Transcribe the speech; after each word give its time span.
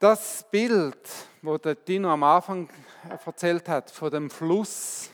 Das 0.00 0.44
Bild, 0.50 0.98
wo 1.42 1.56
der 1.58 1.74
Dino 1.74 2.10
am 2.10 2.22
Anfang 2.22 2.70
erzählt 3.22 3.68
hat, 3.68 3.90
von 3.90 4.10
dem 4.10 4.30
Fluss, 4.30 5.10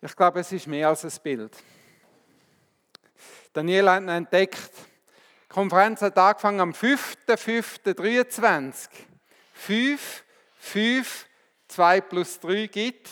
ich 0.00 0.16
glaube, 0.16 0.40
es 0.40 0.50
ist 0.50 0.66
mehr 0.66 0.88
als 0.88 1.04
ein 1.04 1.12
Bild. 1.22 1.56
Daniel 3.52 3.88
hat 3.88 4.08
entdeckt, 4.08 4.72
die 5.44 5.48
Konferenz 5.48 6.02
hat 6.02 6.18
angefangen 6.18 6.58
am 6.58 6.72
5.5.23. 6.72 8.88
5, 9.52 10.24
5, 10.56 11.26
2 11.68 12.00
plus 12.00 12.40
3 12.40 12.66
gibt 12.66 13.10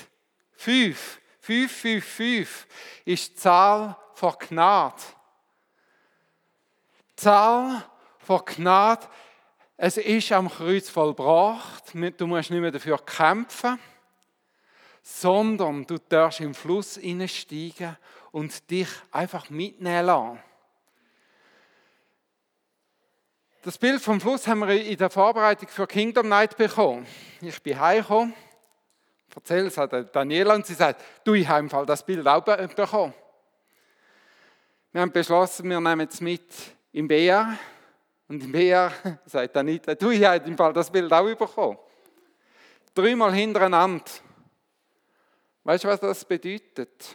5. 0.56 1.20
5, 1.38 1.72
5, 1.72 2.04
5 2.04 2.66
ist 3.04 3.30
die 3.30 3.36
Zahl 3.36 3.96
von 4.14 4.34
Gnade. 4.40 5.00
Die 7.10 7.16
Zahl 7.22 7.88
von 8.22 8.42
Gnade, 8.44 9.06
es 9.76 9.96
ist 9.96 10.30
am 10.32 10.48
Kreuz 10.48 10.88
vollbracht. 10.88 11.92
Du 12.16 12.26
musst 12.26 12.50
nicht 12.50 12.60
mehr 12.60 12.70
dafür 12.70 12.98
kämpfen, 12.98 13.78
sondern 15.02 15.86
du 15.86 15.98
darfst 15.98 16.40
im 16.40 16.54
Fluss 16.54 16.96
hineinsteigen 16.96 17.96
und 18.30 18.70
dich 18.70 18.88
einfach 19.10 19.50
mitnehmen 19.50 20.06
lassen. 20.06 20.38
Das 23.62 23.78
Bild 23.78 24.02
vom 24.02 24.20
Fluss 24.20 24.46
haben 24.46 24.60
wir 24.60 24.84
in 24.84 24.96
der 24.96 25.10
Vorbereitung 25.10 25.68
für 25.68 25.86
Kingdom 25.86 26.28
Night 26.28 26.56
bekommen. 26.56 27.06
Ich 27.40 27.62
bin 27.62 27.78
heimgekommen 27.78 28.34
erzähle 29.34 29.68
es 29.68 29.78
an 29.78 30.08
Daniela 30.12 30.54
und 30.54 30.66
sie 30.66 30.74
sagt, 30.74 31.02
du, 31.24 31.34
ich 31.34 31.48
habe 31.48 31.86
das 31.86 32.04
Bild 32.04 32.26
auch 32.26 32.42
bekommen. 32.42 33.14
Wir 34.92 35.00
haben 35.00 35.12
beschlossen, 35.12 35.70
wir 35.70 35.80
nehmen 35.80 36.08
es 36.10 36.20
mit 36.20 36.52
im 36.92 37.08
BR. 37.08 37.56
Und 38.32 38.50
BR 38.50 38.90
sagt 39.26 39.54
Anita, 39.58 39.94
du, 39.94 40.08
ich 40.08 40.24
habe 40.24 40.48
im 40.48 40.56
Fall 40.56 40.72
das 40.72 40.90
Bild 40.90 41.12
auch 41.12 41.34
bekommen. 41.34 41.76
Dreimal 42.94 43.34
hintereinander. 43.34 44.10
Weißt 45.64 45.84
du, 45.84 45.88
was 45.88 46.00
das 46.00 46.24
bedeutet? 46.24 47.14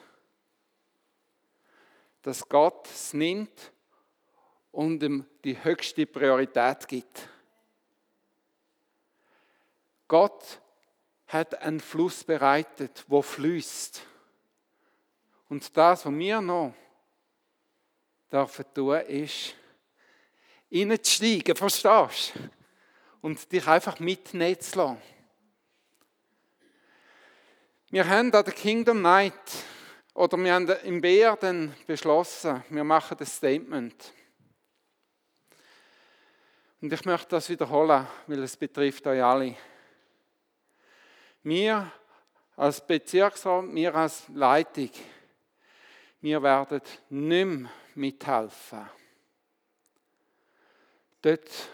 Dass 2.22 2.48
Gott 2.48 2.88
es 2.88 3.16
nimmt 3.16 3.74
und 4.72 5.02
ihm 5.02 5.26
die 5.44 5.64
höchste 5.64 6.06
Priorität 6.06 6.88
gibt. 6.88 7.28
Gott 10.08 10.62
hat 11.26 11.60
einen 11.64 11.80
Fluss 11.80 12.24
bereitet, 12.24 13.06
wo 13.08 13.24
fließt. 13.24 14.04
Und 15.50 15.76
das, 15.76 16.06
was 16.06 16.14
wir 16.14 16.42
noch 16.42 16.76
dürfen 18.32 18.66
tun, 18.72 19.00
ist, 19.00 19.56
reinzusteigen, 20.72 21.56
verstehst 21.56 22.34
du? 22.36 22.50
Und 23.22 23.52
dich 23.52 23.68
einfach 23.68 24.00
mitnehmen 24.00 24.60
zu 24.60 24.78
lassen. 24.78 25.02
Wir 27.90 28.08
haben 28.08 28.34
an 28.34 28.44
der 28.44 28.54
Kingdom 28.54 29.02
Night, 29.02 29.34
oder 30.14 30.38
wir 30.38 30.54
haben 30.54 30.68
im 30.84 31.00
BR 31.00 31.38
dann 31.38 31.74
beschlossen, 31.86 32.64
wir 32.70 32.84
machen 32.84 33.18
das 33.18 33.36
Statement. 33.36 34.14
Und 36.82 36.92
ich 36.92 37.06
möchte 37.06 37.30
das 37.30 37.50
wiederholen, 37.50 38.06
weil 38.28 38.44
es 38.44 38.58
betrifft 38.58 39.08
euch 39.08 39.24
alle. 39.24 39.56
Wir 41.44 41.92
als 42.56 42.86
Bezirksrat, 42.86 43.66
wir 43.74 43.96
als 43.96 44.28
Leitung, 44.30 44.90
wir 46.22 46.42
werden 46.44 46.82
nicht 47.10 47.46
mehr 47.46 47.72
mithelfen. 47.96 48.97
Dort, 51.28 51.70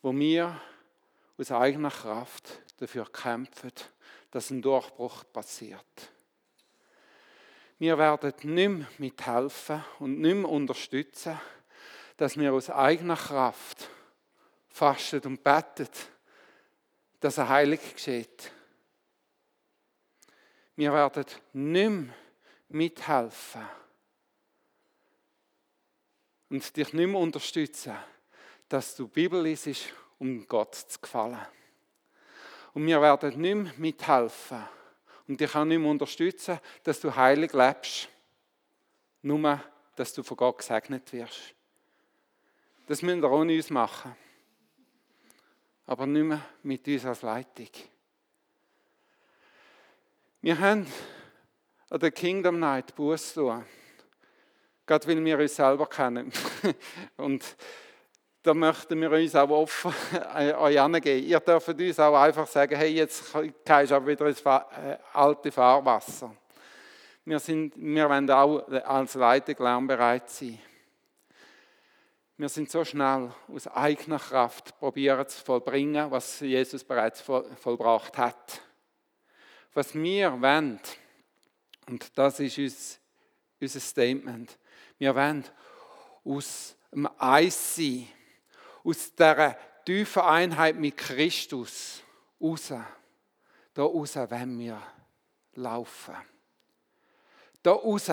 wo 0.00 0.14
wir 0.14 0.58
aus 1.36 1.52
eigener 1.52 1.90
Kraft 1.90 2.62
dafür 2.78 3.04
kämpfen, 3.12 3.70
dass 4.30 4.48
ein 4.48 4.62
Durchbruch 4.62 5.24
passiert. 5.30 6.10
Wir 7.78 7.98
werden 7.98 8.32
nicht 8.44 8.68
mehr 8.70 8.88
mithelfen 8.96 9.84
und 9.98 10.20
nicht 10.20 10.36
mehr 10.36 10.48
unterstützen, 10.48 11.38
dass 12.16 12.38
wir 12.38 12.54
aus 12.54 12.70
eigener 12.70 13.16
Kraft 13.16 13.90
fasten 14.70 15.20
und 15.26 15.44
beten, 15.44 15.90
dass 17.20 17.36
er 17.36 17.50
heilig 17.50 17.92
geschieht. 17.92 18.52
Wir 20.76 20.94
werden 20.94 21.26
nicht 21.52 21.90
mehr 21.90 22.14
mithelfen 22.70 23.68
und 26.48 26.74
dich 26.74 26.94
nicht 26.94 27.06
mehr 27.06 27.20
unterstützen, 27.20 27.98
dass 28.70 28.96
du 28.96 29.06
Bibel 29.06 29.42
liest, 29.42 29.68
um 30.18 30.46
Gott 30.48 30.74
zu 30.74 30.98
gefallen. 30.98 31.46
Und 32.72 32.86
wir 32.86 33.02
werden 33.02 33.38
nicht 33.38 33.54
mehr 33.54 33.74
mithelfen 33.76 34.62
und 35.28 35.38
dich 35.38 35.54
auch 35.54 35.64
nicht 35.66 35.78
mehr 35.78 35.90
unterstützen, 35.90 36.58
dass 36.82 37.00
du 37.00 37.14
heilig 37.14 37.52
lebst, 37.52 38.08
nur 39.20 39.60
dass 39.94 40.14
du 40.14 40.22
von 40.22 40.38
Gott 40.38 40.56
gesegnet 40.56 41.12
wirst. 41.12 41.54
Das 42.86 43.02
müssen 43.02 43.20
wir 43.20 43.30
ohne 43.30 43.54
uns 43.54 43.68
machen 43.68 44.16
aber 45.90 46.06
nicht 46.06 46.22
mehr 46.22 46.40
mit 46.62 46.86
uns 46.86 47.04
als 47.04 47.22
Leitung. 47.22 47.68
Wir 50.40 50.56
haben 50.56 50.86
an 51.88 51.98
der 51.98 52.12
Kingdom 52.12 52.60
Night 52.60 52.94
Buß 52.94 53.34
tun. 53.34 53.64
Gerade 54.86 55.08
weil 55.08 55.24
wir 55.24 55.36
uns 55.36 55.56
selber 55.56 55.88
kennen. 55.88 56.32
Und 57.16 57.56
da 58.42 58.54
möchten 58.54 59.00
wir 59.00 59.10
uns 59.10 59.34
auch 59.34 59.50
offen 59.50 59.92
euch 60.58 60.80
angeben. 60.80 61.26
Ihr 61.26 61.40
dürft 61.40 61.68
uns 61.68 62.00
auch 62.00 62.14
einfach 62.14 62.46
sagen, 62.46 62.76
hey, 62.76 62.94
jetzt 62.94 63.32
gehst 63.32 63.90
du 63.90 63.94
aber 63.94 64.06
wieder 64.06 64.26
ins 64.26 64.40
äh, 64.40 64.96
alte 65.12 65.52
Fahrwasser. 65.52 66.34
Wir, 67.24 67.38
sind, 67.38 67.74
wir 67.76 68.08
wollen 68.08 68.30
auch 68.30 68.66
als 68.68 69.14
Leitung 69.14 69.56
lernbereit 69.58 70.30
sein. 70.30 70.58
Wir 72.38 72.48
sind 72.48 72.70
so 72.70 72.82
schnell 72.82 73.30
aus 73.48 73.66
eigener 73.66 74.18
Kraft 74.18 74.78
probieren 74.78 75.28
zu 75.28 75.44
vollbringen, 75.44 76.10
was 76.10 76.40
Jesus 76.40 76.82
bereits 76.82 77.20
vollbracht 77.20 78.16
hat. 78.16 78.62
Was 79.74 79.94
wir 79.94 80.40
wollen, 80.40 80.80
und 81.86 82.18
das 82.18 82.40
ist 82.40 82.56
uns, 82.56 83.00
unser 83.60 83.80
Statement, 83.80 84.58
wir 84.96 85.14
wollen 85.14 85.44
aus 86.24 86.74
dem 86.90 87.08
Eissein, 87.18 88.08
aus 88.84 89.14
dieser 89.14 89.56
tiefen 89.84 90.22
Einheit 90.22 90.76
mit 90.76 90.96
Christus 90.96 92.02
raus, 92.40 92.72
da 93.74 93.82
raus 93.82 94.16
wollen 94.16 94.58
wir 94.58 94.82
laufen. 95.54 96.16
Da 97.62 97.72
raus 97.72 98.10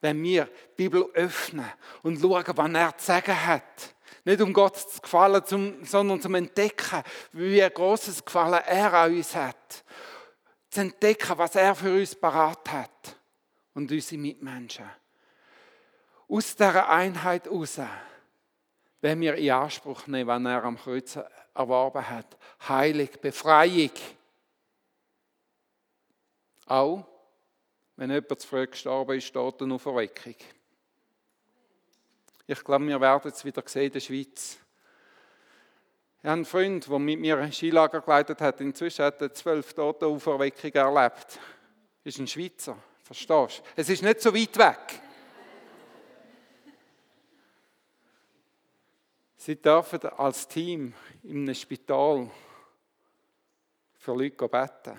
wenn 0.00 0.22
wir 0.22 0.44
die 0.44 0.84
Bibel 0.84 1.04
öffnen 1.14 1.70
und 2.02 2.20
schauen, 2.20 2.44
was 2.46 2.70
er 2.70 2.98
zu 2.98 3.04
sagen 3.06 3.46
hat. 3.46 3.94
Nicht 4.24 4.40
um 4.40 4.52
Gott 4.52 4.76
zu 4.76 5.00
gefallen, 5.00 5.42
sondern 5.84 6.20
zum 6.20 6.34
Entdecken, 6.34 7.02
wie 7.32 7.62
ein 7.62 7.72
großes 7.72 8.24
Gefallen 8.24 8.62
er 8.66 8.92
an 8.92 9.14
uns 9.14 9.34
hat. 9.34 9.84
Zu 10.70 10.80
entdecken, 10.80 11.38
was 11.38 11.54
er 11.54 11.74
für 11.74 11.92
uns 11.92 12.14
parat 12.14 12.70
hat 12.70 13.16
und 13.74 13.90
unsere 13.90 14.20
Mitmenschen. 14.20 14.88
Aus 16.28 16.54
dieser 16.56 16.88
Einheit 16.88 17.46
heraus, 17.46 17.80
wenn 19.06 19.20
wir 19.20 19.36
in 19.36 19.52
Anspruch 19.52 20.08
nehmen, 20.08 20.26
was 20.26 20.52
er 20.52 20.64
am 20.64 20.76
Kreuz 20.76 21.16
erworben 21.54 22.08
hat. 22.08 22.36
Heilig, 22.68 23.20
Befreiung. 23.20 23.92
Auch 26.66 27.06
wenn 27.94 28.10
jemand 28.10 28.40
zu 28.40 28.48
früh 28.48 28.66
gestorben 28.66 29.16
ist, 29.16 29.26
steht 29.26 29.62
eine 29.62 29.74
Auferweckung. 29.74 30.34
Ich 32.48 32.64
glaube, 32.64 32.84
wir 32.88 33.00
werden 33.00 33.30
es 33.30 33.44
wieder 33.44 33.62
sehen 33.64 33.84
in 33.84 33.92
der 33.92 34.00
Schweiz. 34.00 34.58
Ich 36.18 36.24
habe 36.24 36.32
einen 36.32 36.44
Freund, 36.44 36.90
der 36.90 36.98
mit 36.98 37.20
mir 37.20 37.38
ein 37.38 37.52
Skilager 37.52 38.00
geleitet 38.00 38.40
hat. 38.40 38.60
Inzwischen 38.60 39.04
hat 39.04 39.22
er 39.22 39.32
zwölf 39.32 39.72
Tote 39.72 40.06
Auferweckung 40.06 40.72
erlebt. 40.72 41.38
Das 42.02 42.14
ist 42.14 42.18
ein 42.18 42.26
Schweizer. 42.26 42.76
Verstehst 43.04 43.58
du? 43.60 43.62
Es 43.76 43.88
ist 43.88 44.02
nicht 44.02 44.20
so 44.20 44.34
weit 44.34 44.58
weg. 44.58 45.00
Sie 49.46 49.54
dürfen 49.54 50.04
als 50.16 50.48
Team 50.48 50.92
in 51.22 51.44
einem 51.44 51.54
Spital 51.54 52.28
für 53.94 54.12
Leute 54.12 54.48
beten. 54.48 54.98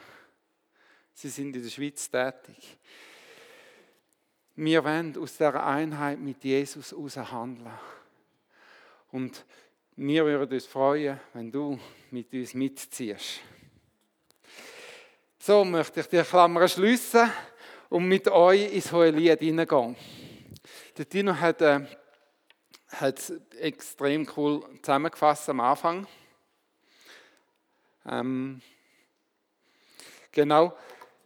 Sie 1.14 1.28
sind 1.28 1.54
in 1.54 1.62
der 1.62 1.70
Schweiz 1.70 2.10
tätig. 2.10 2.78
Wir 4.56 4.86
wollen 4.86 5.18
aus 5.18 5.34
dieser 5.34 5.62
Einheit 5.66 6.20
mit 6.20 6.42
Jesus 6.46 6.94
heraus 6.94 7.18
handeln. 7.18 7.74
Und 9.12 9.44
wir 9.98 10.24
würden 10.24 10.54
uns 10.54 10.66
freuen, 10.66 11.20
wenn 11.34 11.52
du 11.52 11.78
mit 12.12 12.32
uns 12.34 12.54
mitziehst. 12.54 13.42
So 15.40 15.66
möchte 15.66 16.00
ich 16.00 16.08
die 16.08 16.22
Klammer 16.22 16.70
schließen 16.70 17.30
und 17.90 18.08
mit 18.08 18.30
euch 18.30 18.74
ins 18.74 18.94
hohe 18.94 19.10
Lied 19.10 19.40
hineingehen. 19.40 19.98
Der 20.98 21.04
Dino 21.04 21.38
hat 21.38 21.62
äh, 21.62 21.82
hat 22.88 23.20
es 23.20 23.34
extrem 23.60 24.28
cool 24.36 24.64
zusammengefasst 24.82 25.50
am 25.50 25.60
Anfang. 25.60 26.08
Ähm, 28.06 28.62
genau. 30.32 30.78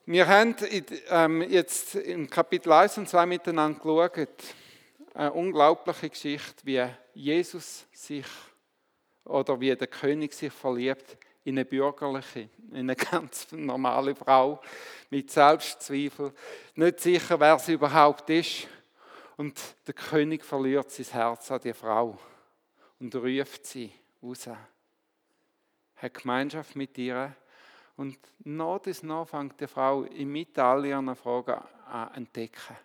Wir 0.05 0.27
haben 0.27 0.55
ähm, 1.09 1.41
jetzt 1.43 1.95
im 1.95 2.29
Kapitel 2.29 2.71
1 2.71 2.97
und 2.97 3.09
2 3.09 3.25
miteinander 3.27 3.79
geschaut, 3.79 4.29
eine 5.13 5.31
unglaubliche 5.33 6.09
Geschichte, 6.09 6.65
wie 6.65 6.83
Jesus 7.13 7.85
sich 7.93 8.25
oder 9.25 9.59
wie 9.59 9.75
der 9.75 9.87
König 9.87 10.33
sich 10.33 10.51
verliebt 10.51 11.17
in 11.43 11.55
eine 11.57 11.65
bürgerliche, 11.65 12.49
in 12.71 12.77
eine 12.77 12.95
ganz 13.11 13.51
normale 13.51 14.15
Frau 14.15 14.61
mit 15.09 15.29
Selbstzweifel, 15.29 16.33
nicht 16.75 16.99
sicher, 16.99 17.39
wer 17.39 17.59
sie 17.59 17.73
überhaupt 17.73 18.29
ist. 18.29 18.67
Und 19.37 19.59
der 19.87 19.93
König 19.93 20.43
verliert 20.43 20.91
sein 20.91 21.05
Herz 21.05 21.51
an 21.51 21.61
die 21.61 21.73
Frau 21.73 22.17
und 22.99 23.15
ruft 23.15 23.65
sie 23.65 23.91
raus. 24.21 24.49
Hat 25.95 26.13
Gemeinschaft 26.13 26.75
mit 26.75 26.97
ihr. 26.97 27.35
Und 27.97 28.17
nach 28.39 28.79
des 28.79 29.03
nach 29.03 29.27
fängt 29.27 29.59
die 29.59 29.67
Frau 29.67 30.03
im 30.03 30.31
Mitte 30.31 30.63
all 30.63 30.85
ihren 30.85 31.15
Fragen 31.15 31.61
an 31.87 32.13
entdecken. 32.15 32.77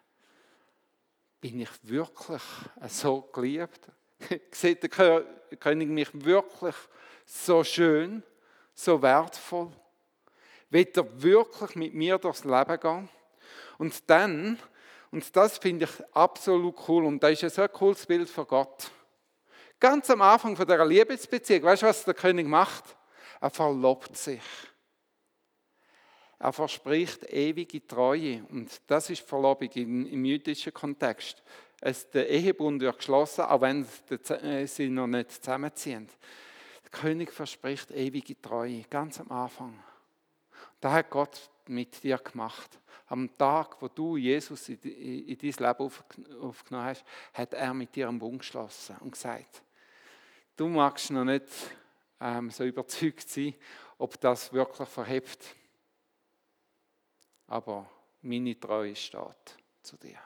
Bin 1.40 1.60
ich 1.60 1.70
wirklich 1.82 2.42
so 2.88 3.22
geliebt? 3.32 3.80
Sieht 4.50 4.82
der 4.82 5.24
König 5.58 5.88
mich 5.88 6.08
wirklich 6.24 6.74
so 7.24 7.62
schön? 7.62 8.22
so 8.76 9.00
wertvoll? 9.02 9.72
Wird 10.70 10.96
er 10.96 11.22
wirklich 11.22 11.74
mit 11.74 11.94
mir 11.94 12.18
durchs 12.18 12.44
Leben 12.44 12.78
gehen? 12.78 13.08
Und 13.78 14.08
dann, 14.08 14.58
und 15.16 15.34
das 15.34 15.56
finde 15.56 15.86
ich 15.86 16.14
absolut 16.14 16.76
cool, 16.86 17.06
und 17.06 17.22
da 17.22 17.28
ist 17.30 17.42
ein 17.42 17.48
so 17.48 17.66
cooles 17.68 18.04
Bild 18.04 18.28
von 18.28 18.46
Gott. 18.46 18.90
Ganz 19.80 20.10
am 20.10 20.20
Anfang 20.20 20.54
von 20.54 20.66
der 20.66 20.84
Liebesbeziehung, 20.84 21.62
weißt 21.62 21.80
du, 21.80 21.86
was 21.86 22.04
der 22.04 22.12
König 22.12 22.46
macht? 22.46 22.84
Er 23.40 23.48
verlobt 23.48 24.14
sich. 24.14 24.42
Er 26.38 26.52
verspricht 26.52 27.24
ewige 27.32 27.86
Treue. 27.86 28.44
Und 28.50 28.70
das 28.88 29.08
ist 29.08 29.26
Verlobung 29.26 29.70
im, 29.70 30.22
jüdischen 30.26 30.74
Kontext. 30.74 31.42
Es, 31.80 32.10
der 32.10 32.28
Ehebund 32.28 32.82
wird 32.82 32.98
geschlossen, 32.98 33.46
auch 33.46 33.62
wenn 33.62 33.86
sie 34.66 34.90
noch 34.90 35.06
nicht 35.06 35.32
zusammenziehen. 35.32 36.10
Der 36.84 36.90
König 36.90 37.32
verspricht 37.32 37.90
ewige 37.90 38.38
Treue, 38.38 38.82
ganz 38.90 39.18
am 39.18 39.30
Anfang. 39.30 39.82
Da 40.80 40.92
hat 40.92 41.10
Gott 41.10 41.50
mit 41.66 42.02
dir 42.02 42.18
gemacht. 42.18 42.78
Am 43.08 43.36
Tag, 43.36 43.80
wo 43.80 43.88
du 43.88 44.16
Jesus 44.16 44.68
in, 44.68 44.80
dein 44.80 45.38
Leben 45.38 45.92
aufgenommen 46.40 46.86
hast, 46.86 47.04
hat 47.32 47.54
er 47.54 47.74
mit 47.74 47.94
dir 47.94 48.08
einen 48.08 48.18
Bund 48.18 48.40
geschlossen 48.40 48.96
und 49.00 49.12
gesagt, 49.12 49.62
du 50.56 50.68
magst 50.68 51.10
noch 51.10 51.24
nicht 51.24 51.46
ähm, 52.20 52.50
so 52.50 52.64
überzeugt 52.64 53.28
sein, 53.28 53.54
ob 53.98 54.20
das 54.20 54.52
wirklich 54.52 54.88
verhebt. 54.88 55.54
Aber 57.46 57.88
meine 58.22 58.58
Treue 58.58 58.96
steht 58.96 59.56
zu 59.82 59.96
dir. 59.96 60.18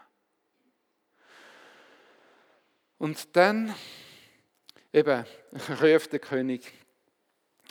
Und 2.99 3.37
dann 3.37 3.75
Eben, 4.93 5.25
ruft 5.81 6.13
der 6.13 6.19
König 6.19 6.73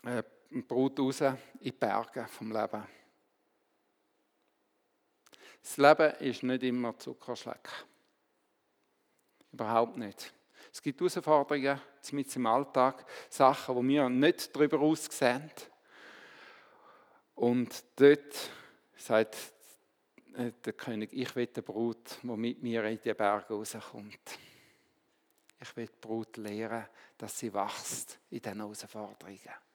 äh, 0.05 0.23
Brut 0.49 0.99
raus 0.99 1.21
in 1.21 1.37
die 1.61 1.71
Berge 1.71 2.25
vom 2.27 2.51
Leben. 2.51 2.83
Das 5.61 5.77
Leben 5.77 6.15
ist 6.19 6.43
nicht 6.43 6.63
immer 6.63 6.97
Zuckerschleck. 6.97 7.69
Überhaupt 9.51 9.97
nicht. 9.97 10.33
Es 10.71 10.81
gibt 10.81 10.99
Herausforderungen 10.99 11.81
mit 12.11 12.35
im 12.35 12.45
Alltag, 12.45 13.05
Sachen, 13.29 13.75
wo 13.75 13.83
wir 13.83 14.09
nicht 14.09 14.55
darüber 14.55 14.79
aussehen. 14.79 15.51
Und 17.35 17.83
dort 17.95 18.51
sagt 18.95 19.35
äh, 20.35 20.51
der 20.63 20.73
König, 20.73 21.11
ich 21.13 21.35
will 21.35 21.49
eine 21.53 21.63
Brut, 21.63 22.17
die 22.21 22.27
mit 22.27 22.61
mir 22.61 22.83
in 22.85 22.99
die 23.01 23.13
Berge 23.13 23.53
rauskommt. 23.53 24.39
Ich 25.61 25.75
will 25.75 25.87
die 25.87 25.99
Brut 25.99 26.37
lehren, 26.37 26.85
dass 27.17 27.37
sie 27.37 27.53
wächst 27.53 28.19
in 28.29 28.41
diesen 28.41 28.59
Herausforderungen. 28.59 29.68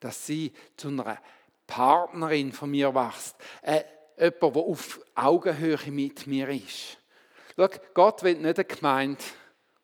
Dass 0.00 0.26
sie 0.26 0.52
zu 0.76 0.88
einer 0.88 1.18
Partnerin 1.66 2.52
von 2.52 2.70
mir 2.70 2.94
wächst. 2.94 3.36
Äh, 3.62 3.82
jemand, 4.18 4.56
der 4.56 4.62
auf 4.62 5.00
Augenhöhe 5.14 5.90
mit 5.90 6.26
mir 6.26 6.48
ist. 6.48 6.98
Schau, 7.56 7.68
Gott 7.94 8.22
will 8.22 8.36
nicht 8.36 8.58
eine 8.58 8.64
Gemeinde, 8.64 9.22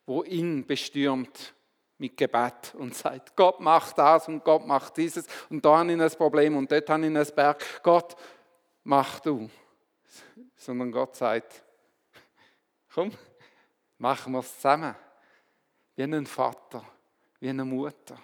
wo 0.06 0.22
ihn 0.22 0.66
bestürmt 0.66 1.54
mit 1.98 2.16
Gebet 2.16 2.74
und 2.74 2.94
sagt, 2.94 3.36
Gott 3.36 3.60
macht 3.60 3.98
das 3.98 4.28
und 4.28 4.44
Gott 4.44 4.66
macht 4.66 4.96
dieses 4.96 5.26
und 5.48 5.64
da 5.64 5.78
habe 5.78 5.92
ich 5.92 6.00
ein 6.00 6.10
Problem 6.10 6.56
und 6.56 6.70
dort 6.70 6.88
habe 6.88 7.06
ich 7.06 7.16
ein 7.16 7.34
Berg. 7.34 7.82
Gott, 7.82 8.16
mach 8.84 9.20
du. 9.20 9.48
Sondern 10.56 10.92
Gott 10.92 11.16
sagt, 11.16 11.62
komm, 12.92 13.12
machen 13.98 14.32
wir 14.32 14.40
es 14.40 14.54
zusammen 14.56 14.94
wie 15.94 16.02
ein 16.02 16.26
Vater, 16.26 16.84
wie 17.40 17.50
eine 17.50 17.64
Mutter 17.64 18.18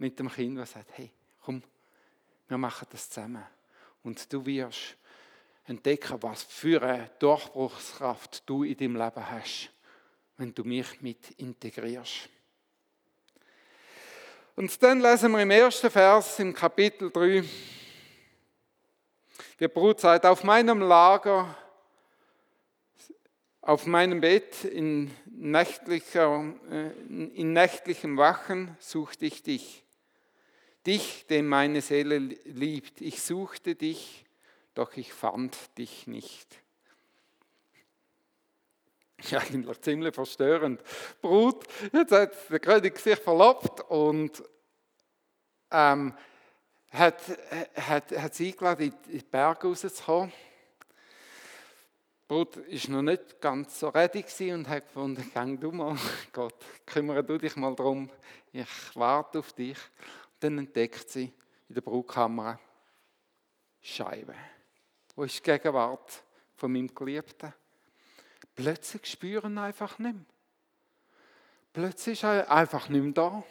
mit 0.00 0.18
dem 0.18 0.30
Kind, 0.30 0.58
der 0.58 0.66
sagt, 0.66 0.90
hey, 0.92 1.10
komm, 1.40 1.62
wir 2.48 2.58
machen 2.58 2.86
das 2.90 3.08
zusammen. 3.08 3.44
Und 4.02 4.32
du 4.32 4.44
wirst 4.46 4.96
entdecken, 5.64 6.22
was 6.22 6.42
für 6.42 6.82
eine 6.82 7.10
Durchbruchskraft 7.18 8.48
du 8.48 8.64
in 8.64 8.76
deinem 8.76 8.96
Leben 8.96 9.30
hast, 9.30 9.70
wenn 10.36 10.54
du 10.54 10.64
mich 10.64 11.00
mit 11.00 11.30
integrierst. 11.32 12.28
Und 14.56 14.82
dann 14.82 15.00
lesen 15.00 15.32
wir 15.32 15.40
im 15.40 15.50
ersten 15.50 15.90
Vers 15.90 16.38
im 16.38 16.52
Kapitel 16.52 17.10
3, 17.10 17.44
der 19.58 19.68
Brut 19.68 20.00
sagt, 20.00 20.26
auf 20.26 20.42
meinem 20.44 20.80
Lager 20.80 21.56
auf 23.62 23.86
meinem 23.86 24.20
Bett 24.20 24.64
in, 24.64 25.10
nächtlicher, 25.26 26.54
äh, 26.70 26.90
in 27.08 27.52
nächtlichem 27.52 28.16
Wachen 28.16 28.76
suchte 28.80 29.26
ich 29.26 29.42
dich. 29.42 29.84
Dich, 30.86 31.26
den 31.26 31.46
meine 31.46 31.82
Seele 31.82 32.18
liebt. 32.18 33.00
Ich 33.00 33.22
suchte 33.22 33.74
dich, 33.74 34.24
doch 34.74 34.96
ich 34.96 35.12
fand 35.12 35.56
dich 35.78 36.06
nicht. 36.06 36.58
Ja, 39.28 39.40
eigentlich 39.40 39.78
ziemlich 39.82 40.14
verstörend. 40.14 40.80
Brut, 41.20 41.66
jetzt 41.92 42.10
hat 42.10 42.32
der 42.50 42.58
König 42.58 42.98
sich 42.98 43.18
verlobt 43.18 43.82
und 43.90 44.42
ähm, 45.70 46.14
hat, 46.90 47.20
hat, 47.76 48.12
hat 48.12 48.34
sie 48.34 48.48
eingeladen, 48.48 48.94
in 49.08 49.18
die 49.18 49.24
Berge 49.24 49.68
rauszukommen. 49.68 50.32
Brut 52.26 52.56
ist 52.56 52.88
noch 52.88 53.02
nicht 53.02 53.40
ganz 53.40 53.80
so 53.80 53.88
ready 53.88 54.24
und 54.52 54.68
hat 54.68 54.86
gefunden, 54.86 55.30
gang 55.34 55.60
du 55.60 55.72
mal, 55.72 55.96
Gott, 56.32 56.54
kümmere 56.86 57.24
du 57.24 57.38
dich 57.38 57.56
mal 57.56 57.74
darum, 57.74 58.08
ich 58.52 58.68
warte 58.94 59.40
auf 59.40 59.52
dich. 59.52 59.76
Dann 60.40 60.58
entdeckt 60.58 61.08
sie 61.10 61.32
in 61.68 61.74
der 61.74 61.82
Brutkammer 61.82 62.58
Scheibe. 63.80 64.34
Wo 65.14 65.24
ist 65.24 65.38
die 65.38 65.42
Gegenwart 65.42 66.22
von 66.56 66.72
meinem 66.72 66.94
Geliebten? 66.94 67.54
Plötzlich 68.54 69.06
spüren 69.06 69.56
einfach 69.58 69.98
nicht 69.98 70.14
mehr. 70.14 70.24
Plötzlich 71.72 72.18
ist 72.18 72.24
er 72.24 72.50
einfach 72.50 72.88
nicht 72.88 73.02
mehr 73.02 73.12
da. 73.12 73.44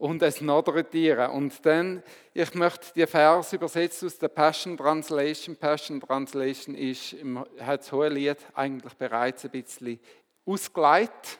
und 0.00 0.22
es 0.22 0.40
nadretieren. 0.40 1.30
Und 1.30 1.64
dann, 1.66 2.02
ich 2.32 2.54
möchte 2.54 2.92
die 2.94 3.06
Vers 3.06 3.52
übersetzen 3.52 4.06
aus 4.06 4.18
der 4.18 4.28
Passion 4.28 4.76
Translation. 4.76 5.56
Passion 5.56 6.00
Translation 6.00 6.74
ist, 6.74 7.16
hat 7.60 7.80
das 7.80 7.92
hohe 7.92 8.08
Lied 8.08 8.38
eigentlich 8.54 8.94
bereits 8.94 9.44
ein 9.44 9.50
bisschen 9.50 10.00
ausgeleitet. 10.46 11.38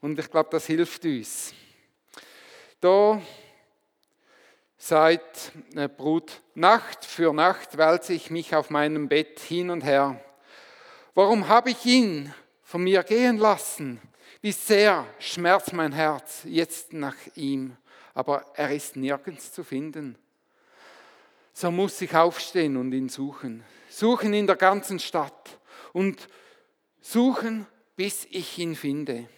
Und 0.00 0.18
ich 0.18 0.30
glaube, 0.30 0.50
das 0.50 0.66
hilft 0.66 1.04
uns. 1.04 1.54
Da 2.80 3.20
sagt 4.76 5.52
eine 5.72 5.88
Brut, 5.88 6.42
Nacht 6.54 7.04
für 7.04 7.32
Nacht 7.32 7.76
wälze 7.76 8.12
ich 8.12 8.30
mich 8.30 8.54
auf 8.54 8.70
meinem 8.70 9.08
Bett 9.08 9.40
hin 9.40 9.70
und 9.70 9.82
her. 9.82 10.20
Warum 11.14 11.48
habe 11.48 11.70
ich 11.70 11.84
ihn 11.86 12.32
von 12.62 12.82
mir 12.82 13.02
gehen 13.02 13.38
lassen? 13.38 14.00
Wie 14.42 14.52
sehr 14.52 15.06
schmerzt 15.18 15.72
mein 15.72 15.92
Herz 15.92 16.42
jetzt 16.44 16.92
nach 16.92 17.16
ihm 17.34 17.76
aber 18.16 18.46
er 18.54 18.74
ist 18.74 18.96
nirgends 18.96 19.52
zu 19.52 19.62
finden. 19.62 20.16
So 21.52 21.70
muss 21.70 22.00
ich 22.00 22.14
aufstehen 22.14 22.78
und 22.78 22.90
ihn 22.92 23.10
suchen. 23.10 23.62
Suchen 23.90 24.32
in 24.32 24.46
der 24.46 24.56
ganzen 24.56 24.98
Stadt 24.98 25.58
und 25.92 26.26
suchen, 27.02 27.66
bis 27.94 28.26
ich 28.30 28.58
ihn 28.58 28.74
finde. 28.74 29.28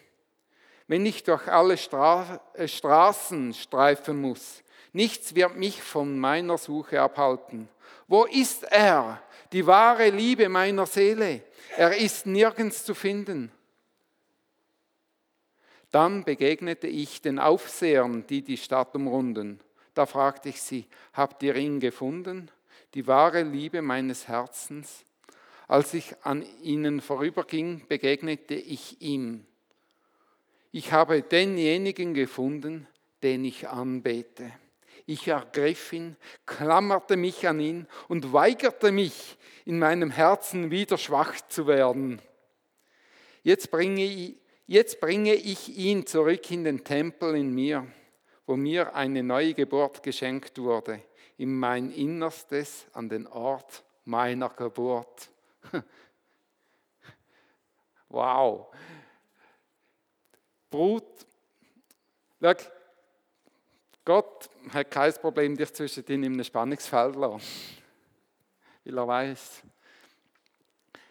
Wenn 0.88 1.06
ich 1.06 1.22
durch 1.22 1.46
alle 1.46 1.76
Stra 1.76 2.40
äh, 2.54 2.66
Straßen 2.66 3.54
streifen 3.54 4.20
muss. 4.20 4.64
Nichts 4.92 5.34
wird 5.34 5.56
mich 5.56 5.82
von 5.82 6.18
meiner 6.18 6.58
Suche 6.58 7.00
abhalten. 7.00 7.68
Wo 8.08 8.24
ist 8.24 8.64
er, 8.64 9.22
die 9.52 9.66
wahre 9.66 10.08
Liebe 10.08 10.48
meiner 10.48 10.86
Seele? 10.86 11.42
Er 11.76 11.96
ist 11.96 12.26
nirgends 12.26 12.84
zu 12.84 12.94
finden. 12.94 13.52
Dann 15.90 16.24
begegnete 16.24 16.86
ich 16.86 17.20
den 17.22 17.38
Aufsehern, 17.38 18.26
die 18.26 18.42
die 18.42 18.56
Stadt 18.56 18.94
umrunden. 18.94 19.60
Da 19.94 20.06
fragte 20.06 20.48
ich 20.48 20.60
sie, 20.60 20.86
habt 21.12 21.42
ihr 21.42 21.56
ihn 21.56 21.80
gefunden, 21.80 22.50
die 22.94 23.06
wahre 23.06 23.42
Liebe 23.42 23.82
meines 23.82 24.28
Herzens? 24.28 25.04
Als 25.66 25.92
ich 25.92 26.14
an 26.22 26.44
ihnen 26.62 27.02
vorüberging, 27.02 27.86
begegnete 27.88 28.54
ich 28.54 29.00
ihm. 29.02 29.46
Ich 30.70 30.92
habe 30.92 31.22
denjenigen 31.22 32.14
gefunden, 32.14 32.86
den 33.22 33.44
ich 33.44 33.68
anbete. 33.68 34.52
Ich 35.06 35.26
ergriff 35.28 35.92
ihn, 35.92 36.16
klammerte 36.44 37.16
mich 37.16 37.48
an 37.48 37.60
ihn 37.60 37.86
und 38.08 38.32
weigerte 38.32 38.92
mich, 38.92 39.38
in 39.64 39.78
meinem 39.78 40.10
Herzen 40.10 40.70
wieder 40.70 40.98
schwach 40.98 41.40
zu 41.48 41.66
werden. 41.66 42.20
Jetzt 43.42 43.70
bringe 43.70 44.04
ich 44.04 44.36
Jetzt 44.70 45.00
bringe 45.00 45.32
ich 45.32 45.78
ihn 45.78 46.06
zurück 46.06 46.50
in 46.50 46.62
den 46.62 46.84
Tempel 46.84 47.34
in 47.36 47.54
mir, 47.54 47.86
wo 48.44 48.54
mir 48.54 48.94
eine 48.94 49.22
neue 49.22 49.54
Geburt 49.54 50.02
geschenkt 50.02 50.58
wurde, 50.58 51.00
in 51.38 51.58
mein 51.58 51.90
Innerstes, 51.90 52.86
an 52.92 53.08
den 53.08 53.26
Ort 53.28 53.82
meiner 54.04 54.50
Geburt. 54.50 55.30
wow. 58.10 58.66
Brut, 60.70 61.26
Gott 64.04 64.50
hat 64.70 64.90
kein 64.90 65.12
Problem, 65.14 65.56
dich 65.56 65.72
zwischen 65.72 66.04
in 66.04 66.24
einem 66.24 66.44
Spannungsfeld 66.44 67.14
zu 67.14 67.20
lassen. 67.20 67.42
Weil 68.84 68.98
er 68.98 69.08
weiß, 69.08 69.62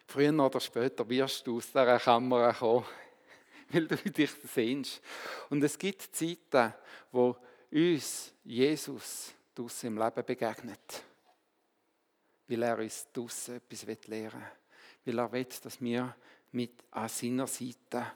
früher 0.08 0.46
oder 0.46 0.60
später 0.60 1.08
wirst 1.08 1.46
du 1.46 1.58
aus 1.58 1.68
dieser 1.68 2.00
Kamera 2.00 2.54
kommen 2.54 2.86
weil 3.70 3.88
du 3.88 3.98
dich 3.98 4.32
sehnst. 4.54 5.02
Und 5.50 5.64
es 5.64 5.78
gibt 5.78 6.16
Zeiten, 6.16 6.74
wo 7.12 7.36
uns 7.72 8.34
Jesus 8.44 9.34
draussen 9.54 9.88
im 9.88 9.98
Leben 9.98 10.26
begegnet. 10.26 11.04
Weil 12.48 12.64
er 12.64 12.78
uns 12.78 13.08
draussen 13.12 13.58
etwas 13.58 14.08
lehren 14.08 14.42
will. 15.06 15.14
Weil 15.14 15.20
er 15.20 15.32
will, 15.32 15.48
dass 15.62 15.82
wir 15.82 16.16
mit 16.52 16.84
an 16.92 17.10
seiner 17.10 17.48
Seite 17.48 18.14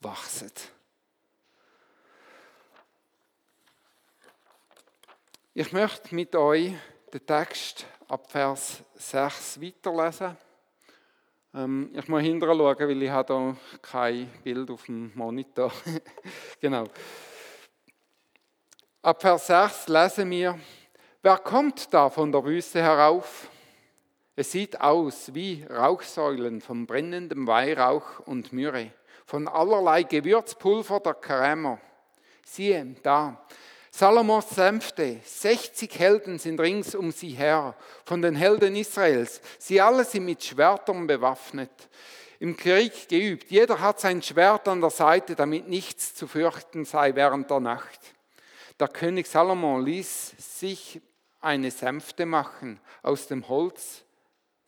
wachsen. 0.00 0.52
Ich 5.54 5.72
möchte 5.72 6.14
mit 6.14 6.36
euch 6.36 6.72
den 7.12 7.26
Text 7.26 7.86
ab 8.06 8.30
Vers 8.30 8.82
6 8.94 9.60
weiterlesen. 9.60 10.36
Ähm, 11.54 11.90
ich 11.94 12.06
muss 12.08 12.22
hinterher 12.22 12.54
schauen, 12.54 12.88
weil 12.88 13.02
ich 13.02 13.10
habe 13.10 13.56
kein 13.82 14.30
Bild 14.44 14.70
auf 14.70 14.84
dem 14.84 15.10
Monitor. 15.14 15.72
genau. 16.60 16.84
Ab 19.02 19.20
Vers 19.20 19.46
6 19.46 19.88
lesen 19.88 20.30
wir, 20.30 20.58
wer 21.22 21.38
kommt 21.38 21.92
da 21.92 22.10
von 22.10 22.30
der 22.30 22.44
Wüste 22.44 22.82
herauf? 22.82 23.50
Es 24.36 24.52
sieht 24.52 24.80
aus 24.80 25.34
wie 25.34 25.64
Rauchsäulen 25.64 26.60
von 26.60 26.86
brennendem 26.86 27.46
Weihrauch 27.48 28.20
und 28.20 28.52
Myrrhe, 28.52 28.92
von 29.28 29.46
allerlei 29.46 30.04
Gewürzpulver 30.04 31.00
der 31.00 31.12
Krämer. 31.12 31.78
Siehe, 32.46 32.96
da, 33.02 33.44
Salomos 33.90 34.48
Sänfte, 34.48 35.20
60 35.22 35.98
Helden 35.98 36.38
sind 36.38 36.58
rings 36.58 36.94
um 36.94 37.12
sie 37.12 37.32
her, 37.32 37.74
von 38.06 38.22
den 38.22 38.34
Helden 38.34 38.74
Israels. 38.74 39.42
Sie 39.58 39.82
alle 39.82 40.06
sind 40.06 40.24
mit 40.24 40.42
Schwertern 40.42 41.06
bewaffnet, 41.06 41.70
im 42.38 42.56
Krieg 42.56 43.10
geübt. 43.10 43.50
Jeder 43.50 43.80
hat 43.80 44.00
sein 44.00 44.22
Schwert 44.22 44.66
an 44.66 44.80
der 44.80 44.88
Seite, 44.88 45.34
damit 45.34 45.68
nichts 45.68 46.14
zu 46.14 46.26
fürchten 46.26 46.86
sei 46.86 47.14
während 47.14 47.50
der 47.50 47.60
Nacht. 47.60 48.00
Der 48.80 48.88
König 48.88 49.26
Salomon 49.26 49.84
ließ 49.84 50.36
sich 50.38 51.02
eine 51.42 51.70
Sänfte 51.70 52.24
machen 52.24 52.80
aus 53.02 53.26
dem 53.26 53.46
Holz 53.46 54.04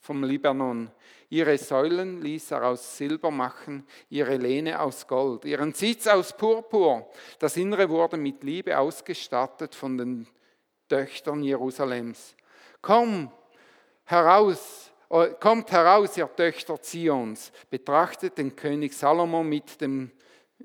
vom 0.01 0.23
Libanon. 0.23 0.91
Ihre 1.33 1.57
Säulen 1.59 2.21
ließ 2.21 2.51
er 2.51 2.65
aus 2.65 2.97
Silber 2.97 3.31
machen, 3.31 3.87
ihre 4.09 4.37
Lehne 4.37 4.81
aus 4.81 5.07
Gold, 5.07 5.45
ihren 5.45 5.73
Sitz 5.73 6.09
aus 6.09 6.37
Purpur. 6.37 7.09
Das 7.39 7.57
Innere 7.57 7.89
wurde 7.89 8.17
mit 8.17 8.43
Liebe 8.43 8.77
ausgestattet 8.77 9.77
von 9.77 9.97
den 9.97 10.27
Töchtern 10.89 11.45
Jerusalems. 11.45 12.35
Komm 12.83 13.31
heraus, 14.07 14.91
äh, 15.09 15.29
kommt 15.39 15.71
heraus, 15.71 16.17
ihr 16.17 16.29
Töchter 16.35 16.83
Zions, 16.83 17.53
betrachtet 17.71 18.37
den 18.37 18.57
König 18.57 18.93
Salomo 18.93 19.45
mit, 19.45 19.81
dem, 19.81 20.11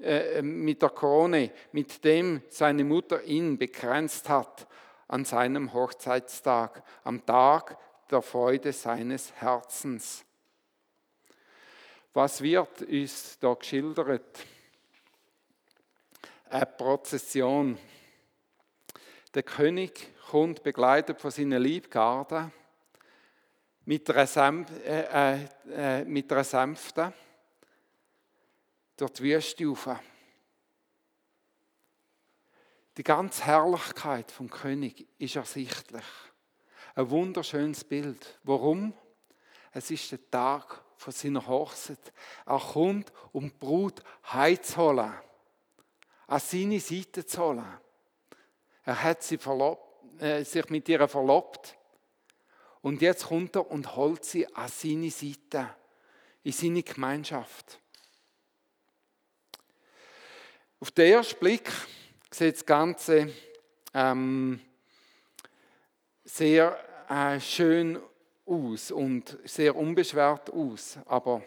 äh, 0.01 0.41
mit 0.41 0.81
der 0.81 0.89
Krone, 0.89 1.51
mit 1.74 2.03
dem 2.03 2.41
seine 2.50 2.84
Mutter 2.84 3.22
ihn 3.24 3.60
bekränzt 3.60 4.27
hat 4.29 4.67
an 5.07 5.25
seinem 5.25 5.74
Hochzeitstag, 5.74 6.81
am 7.03 7.24
Tag 7.24 7.77
der 8.10 8.24
Freude 8.24 8.74
seines 8.74 9.31
Herzens. 9.36 10.25
Was 12.15 12.41
wird 12.41 12.81
uns 12.84 13.38
da 13.39 13.53
geschildert? 13.55 14.39
Eine 16.50 16.65
Prozession. 16.65 17.77
Der 19.34 19.43
König 19.43 20.13
kommt 20.29 20.63
begleitet 20.63 21.19
von 21.19 21.29
seinen 21.29 21.62
Liebgarden 21.62 22.53
mit 23.84 24.10
einer, 24.10 24.27
Sänf 24.27 24.72
äh, 24.86 25.01
äh, 25.34 25.48
äh, 25.74 26.05
mit 26.05 26.31
einer 26.31 26.45
Sänfte 26.45 27.12
durch 28.95 29.12
die 29.12 29.24
Wüste 29.24 29.65
rauf. 29.65 29.89
Die 32.95 33.03
ganze 33.03 33.43
Herrlichkeit 33.43 34.31
vom 34.31 34.50
König 34.50 35.05
ist 35.17 35.36
ersichtlich. 35.36 36.05
Ein 36.95 37.10
wunderschönes 37.10 37.84
Bild. 37.84 38.39
Warum? 38.43 38.93
Es 39.74 39.91
ist 39.91 40.13
der 40.13 40.31
Tag 40.31 40.85
von 40.98 41.14
seiner 41.14 41.46
Hochzeit. 41.48 42.14
Er 42.46 42.60
kommt, 42.60 43.12
um 43.32 43.50
die 43.50 43.58
Brut 43.58 44.04
heimzuholen, 44.32 45.14
an 46.28 46.40
seine 46.40 46.80
Seite 46.80 47.25
zu 47.25 47.42
holen. 47.42 47.80
Er 48.84 49.04
hat 49.04 49.24
sie 49.24 49.38
verlobt, 49.38 50.22
äh, 50.22 50.44
sich 50.44 50.70
mit 50.70 50.88
ihr 50.90 51.08
verlobt. 51.08 51.75
Und 52.82 53.02
jetzt 53.02 53.25
kommt 53.25 53.56
er 53.56 53.70
und 53.70 53.96
holt 53.96 54.24
sie 54.25 54.48
an 54.56 54.70
seine 54.70 55.10
Seite, 55.10 55.75
in 56.44 56.52
seine 56.52 56.84
Gemeinschaft. 56.84 57.80
Auf 60.80 60.92
den 60.92 61.14
ersten 61.14 61.40
Blick 61.40 61.72
sieht 62.30 62.56
das 62.56 62.66
Ganze 62.66 63.34
ähm, 63.94 64.62
sehr 66.25 66.78
äh, 67.10 67.40
schön 67.40 68.00
aus 68.46 68.92
und 68.92 69.38
sehr 69.44 69.75
unbeschwert 69.75 70.52
aus. 70.52 70.98
Aber 71.06 71.42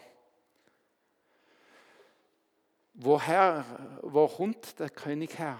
woher, 2.93 3.65
wo 4.01 4.27
kommt 4.27 4.79
der 4.79 4.89
König 4.89 5.37
her? 5.37 5.57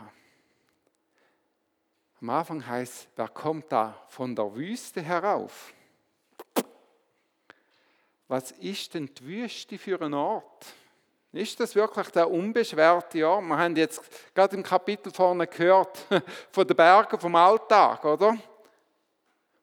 Am 2.22 2.30
Anfang 2.30 2.66
heißt, 2.66 3.08
wer 3.16 3.30
kommt 3.30 3.72
da 3.72 3.96
von 4.10 4.36
der 4.36 4.54
Wüste 4.54 5.02
herauf? 5.02 5.74
Was 8.28 8.52
ist 8.52 8.94
denn 8.94 9.10
die 9.14 9.26
Wüste 9.26 9.78
für 9.78 10.02
ein 10.02 10.14
Ort? 10.14 10.66
Ist 11.32 11.60
das 11.60 11.76
wirklich 11.76 12.10
der 12.10 12.30
unbeschwerte 12.30 13.28
Ort? 13.28 13.44
Wir 13.44 13.58
haben 13.58 13.76
jetzt 13.76 14.02
gerade 14.36 14.56
im 14.58 14.64
Kapitel 14.64 15.12
vorne 15.12 15.48
gehört 15.48 15.98
von 16.52 16.68
den 16.68 16.76
Bergen 16.76 17.20
vom 17.20 17.36
Alltag, 17.36 18.04
oder? 18.04 18.38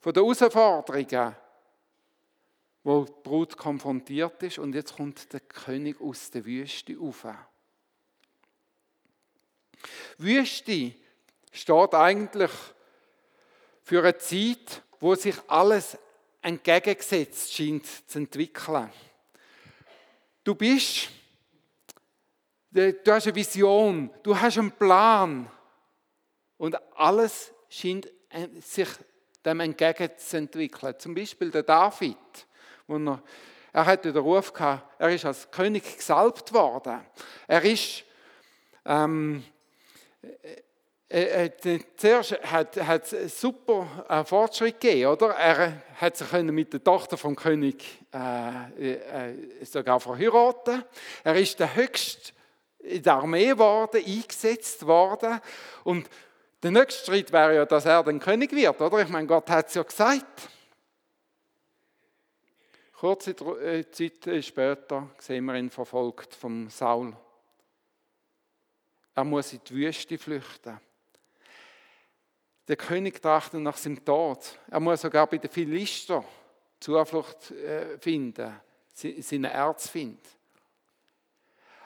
Von 0.00 0.12
den 0.12 0.22
Herausforderungen 0.22 1.36
wo 2.86 3.04
die 3.04 3.12
Brut 3.24 3.56
konfrontiert 3.56 4.40
ist 4.44 4.60
und 4.60 4.72
jetzt 4.72 4.94
kommt 4.94 5.32
der 5.32 5.40
König 5.40 6.00
aus 6.00 6.30
der 6.30 6.44
Wüste 6.44 6.96
auf. 7.00 7.26
Wüste 10.18 10.92
steht 11.50 11.94
eigentlich 11.94 12.52
für 13.82 14.04
eine 14.04 14.16
Zeit, 14.18 14.84
wo 15.00 15.16
sich 15.16 15.34
alles 15.48 15.98
entgegengesetzt 16.40 17.52
scheint 17.52 17.86
zu 18.08 18.20
entwickeln. 18.20 18.92
Du 20.44 20.54
bist, 20.54 21.08
du 22.70 23.12
hast 23.12 23.26
eine 23.26 23.34
Vision, 23.34 24.10
du 24.22 24.38
hast 24.38 24.58
einen 24.58 24.70
Plan 24.70 25.50
und 26.56 26.76
alles 26.96 27.52
scheint 27.68 28.08
sich 28.60 28.88
dem 29.44 29.58
entgegenzuentwickeln. 29.58 30.94
Zum 31.00 31.16
Beispiel 31.16 31.50
der 31.50 31.64
David 31.64 32.45
er, 32.88 33.22
er 33.72 33.86
hatte 33.86 34.12
den 34.12 34.22
Ruf 34.22 34.52
gehabt, 34.52 34.82
er 34.98 35.10
ist 35.10 35.24
als 35.24 35.50
König 35.50 35.96
gesalbt 35.96 36.52
worden. 36.52 37.00
Er 37.46 37.64
ist 37.64 38.06
Ähm, 38.86 39.42
äh, 41.08 41.46
äh, 41.46 41.80
zuerst 41.96 42.32
hat, 42.42 42.76
es 42.76 43.40
super 43.40 43.86
äh, 44.08 44.24
Fortschritt 44.24 44.80
gegeben, 44.80 45.10
oder? 45.10 45.30
Er 45.30 45.82
hat 46.00 46.16
sich 46.16 46.32
mit 46.32 46.72
der 46.72 46.82
Tochter 46.82 47.16
vom 47.16 47.36
König 47.36 47.84
äh, 48.12 48.92
äh, 48.92 49.64
sogar 49.64 50.00
verheiraten. 50.00 50.84
Er 51.22 51.36
ist 51.36 51.58
der 51.58 51.74
höchste 51.74 52.32
in 52.80 53.02
der 53.02 53.14
Armee 53.14 53.48
geworden, 53.48 54.00
eingesetzt 54.04 54.86
worden. 54.86 55.40
Und 55.82 56.08
der 56.62 56.70
nächste 56.70 57.06
Schritt 57.06 57.32
wäre 57.32 57.56
ja, 57.56 57.64
dass 57.64 57.84
er 57.84 58.04
dann 58.04 58.20
König 58.20 58.52
wird, 58.52 58.80
oder? 58.80 59.00
Ich 59.00 59.08
meine, 59.08 59.26
Gott 59.26 59.50
hat 59.50 59.68
es 59.68 59.74
ja 59.74 59.82
gesagt. 59.82 60.48
Kurze 62.98 63.32
äh, 63.32 63.90
Zeit 63.90 64.42
später 64.42 65.10
sehen 65.18 65.44
wir 65.44 65.56
ihn 65.56 65.68
verfolgt 65.68 66.34
vom 66.34 66.70
Saul. 66.70 67.14
Er 69.14 69.24
muss 69.24 69.52
in 69.52 69.60
die 69.68 69.74
Wüste 69.74 70.16
flüchten. 70.16 70.80
Der 72.66 72.76
König 72.76 73.20
trachtet 73.20 73.60
nach 73.60 73.76
seinem 73.76 74.02
Tod. 74.02 74.58
Er 74.70 74.80
muss 74.80 75.02
sogar 75.02 75.26
bei 75.26 75.36
den 75.36 75.50
Philister 75.50 76.24
Zuflucht 76.80 77.50
äh, 77.50 77.98
finden, 77.98 78.58
seine 78.94 79.52
Erz 79.52 79.88
finden. 79.88 80.18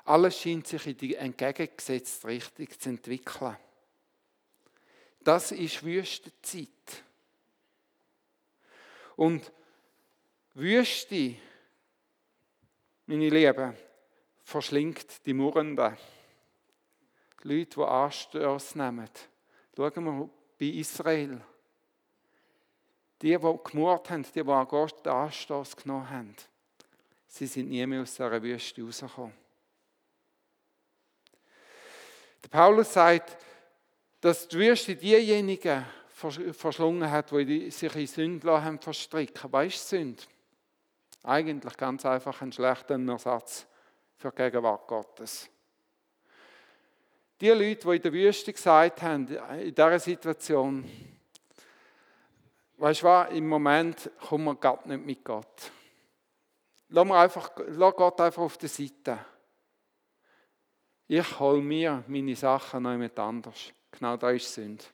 Alles 0.05 0.39
scheint 0.39 0.69
sich 0.69 0.87
in 0.87 0.97
die 0.97 1.17
entgegengesetzte 1.17 2.29
Richtung 2.29 2.71
zu 2.79 2.89
entwickeln. 2.89 3.57
Das 5.25 5.51
ist 5.51 5.85
Wüstenzeit. 5.85 6.69
Und 9.17 9.53
Wüste, 10.55 11.37
meine 13.07 13.29
Lieben, 13.29 13.77
verschlingt 14.43 15.25
die 15.25 15.33
Murrenden. 15.33 15.97
Die 17.43 17.49
Leute, 17.49 17.77
die 17.77 17.83
Anstöße 17.83 18.77
nehmen. 18.77 19.09
Schauen 19.77 20.05
wir 20.05 20.31
bei 20.59 20.67
Israel. 20.67 21.41
Die, 23.23 23.37
die 23.37 23.59
gemurrt 23.65 24.11
haben, 24.11 24.23
die, 24.25 24.43
die 24.43 24.51
an 24.51 24.67
Gott 24.67 25.07
Anstoß 25.07 25.77
genommen 25.77 26.11
haben, 26.11 26.37
sie 27.29 27.47
sind 27.47 27.69
nie 27.69 27.87
mehr 27.87 28.03
aus 28.03 28.15
dieser 28.15 28.43
Wüste 28.43 28.83
rausgekommen. 28.83 29.35
Der 32.43 32.49
Paulus 32.49 32.93
sagt, 32.93 33.37
dass 34.21 34.49
die 34.49 34.59
Wüste 34.59 34.97
diejenigen 34.97 35.85
verschlungen 36.13 37.11
hat, 37.11 37.31
die 37.31 37.71
sich 37.71 37.95
in 37.95 38.07
Sünden 38.07 38.79
verstricken. 38.79 39.53
Was 39.53 39.67
ist 39.67 39.89
Sünde? 39.89 40.23
Eigentlich 41.23 41.77
ganz 41.77 42.07
einfach 42.07 42.41
ein 42.41 42.53
schlechter 42.53 42.99
Ersatz 42.99 43.67
für 44.17 44.31
die 44.31 44.37
Gegenwart 44.37 44.87
Gottes. 44.87 45.51
Die 47.41 47.49
Leute, 47.49 47.89
die 47.89 47.97
in 47.97 48.03
der 48.03 48.13
Wüste 48.13 48.53
gesagt 48.53 49.03
haben, 49.03 49.27
in 49.29 49.75
dieser 49.75 49.99
Situation, 49.99 50.85
weißt 52.77 53.03
du 53.03 53.07
was, 53.07 53.33
im 53.33 53.49
Moment 53.49 54.11
kommen 54.29 54.45
wir 54.45 54.55
Gott 54.57 54.87
nicht 54.87 55.05
mit 55.05 55.25
Gott. 55.25 55.73
Lass, 56.89 57.07
wir 57.07 57.19
einfach, 57.19 57.53
lass 57.69 57.95
Gott 57.95 58.21
einfach 58.21 58.43
auf 58.43 58.59
der 58.59 58.69
Seite. 58.69 59.19
Ich 61.07 61.39
hole 61.39 61.63
mir 61.63 62.05
meine 62.07 62.37
Sachen 62.37 62.83
noch 62.83 62.93
jemand 62.93 63.19
anders. 63.19 63.73
Genau 63.91 64.17
das 64.17 64.35
ist 64.35 64.55
Sünde. 64.55 64.85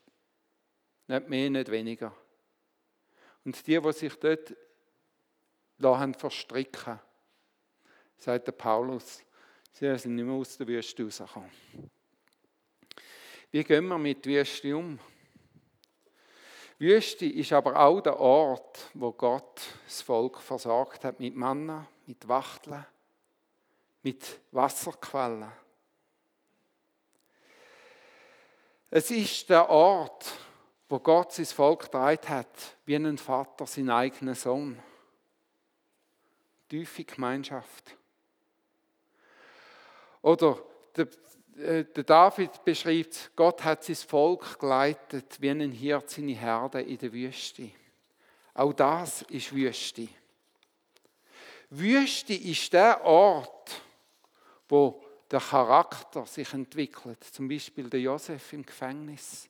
Nicht 1.07 1.29
mehr, 1.29 1.49
nicht 1.49 1.69
weniger. 1.69 2.13
Und 3.45 3.65
die, 3.65 3.79
die 3.79 3.93
sich 3.93 4.15
dort 4.19 4.55
lassen 5.77 6.13
verstricken, 6.13 6.99
sagt 8.17 8.47
der 8.47 8.51
Paulus, 8.53 9.21
sie 9.73 9.97
sind 9.97 10.15
nicht 10.15 10.25
mehr 10.25 10.35
aus 10.35 10.57
der 10.57 10.67
Wüste 10.67 11.03
rausgekommen. 11.03 11.51
Wie 13.51 13.63
gehen 13.63 13.87
wir 13.87 13.97
mit 13.97 14.25
Wüste 14.25 14.75
um? 14.75 14.99
Wüste 16.79 17.25
ist 17.25 17.53
aber 17.53 17.79
auch 17.79 18.01
der 18.01 18.19
Ort, 18.19 18.89
wo 18.93 19.11
Gott 19.11 19.61
das 19.85 20.01
Volk 20.01 20.39
versorgt 20.39 21.03
hat 21.05 21.19
mit 21.19 21.35
Manna, 21.35 21.87
mit 22.05 22.27
Wachteln, 22.27 22.85
mit 24.03 24.39
Wasserquellen. 24.51 25.51
Es 28.89 29.11
ist 29.11 29.49
der 29.49 29.69
Ort, 29.69 30.31
wo 30.87 30.99
Gott 30.99 31.33
sein 31.33 31.45
Volk 31.45 31.83
getragen 31.83 32.29
hat, 32.29 32.77
wie 32.85 32.95
ein 32.95 33.17
Vater 33.17 33.65
seinen 33.65 33.89
eigenen 33.89 34.35
Sohn. 34.35 34.79
Tiefe 36.67 37.03
Gemeinschaft. 37.03 37.95
Oder 40.21 40.61
der 40.95 41.07
äh, 41.57 41.85
der 41.85 42.03
David 42.03 42.63
beschreibt, 42.63 43.31
Gott 43.35 43.63
hat 43.63 43.83
sein 43.83 43.95
Volk 43.95 44.59
geleitet 44.59 45.41
wie 45.41 45.49
ein 45.49 45.71
Hirt 45.71 46.09
seine 46.09 46.33
Herde 46.33 46.81
in 46.81 46.97
der 46.97 47.11
Wüste. 47.11 47.71
Auch 48.53 48.73
das 48.73 49.23
ist 49.23 49.53
Wüste. 49.53 50.07
Wüste 51.69 52.33
ist 52.33 52.71
der 52.73 53.03
Ort, 53.03 53.81
wo 54.69 55.03
der 55.29 55.41
Charakter 55.41 56.25
sich 56.25 56.53
entwickelt. 56.53 57.23
Zum 57.23 57.47
Beispiel 57.47 57.89
der 57.89 58.01
Josef 58.01 58.53
im 58.53 58.65
Gefängnis. 58.65 59.49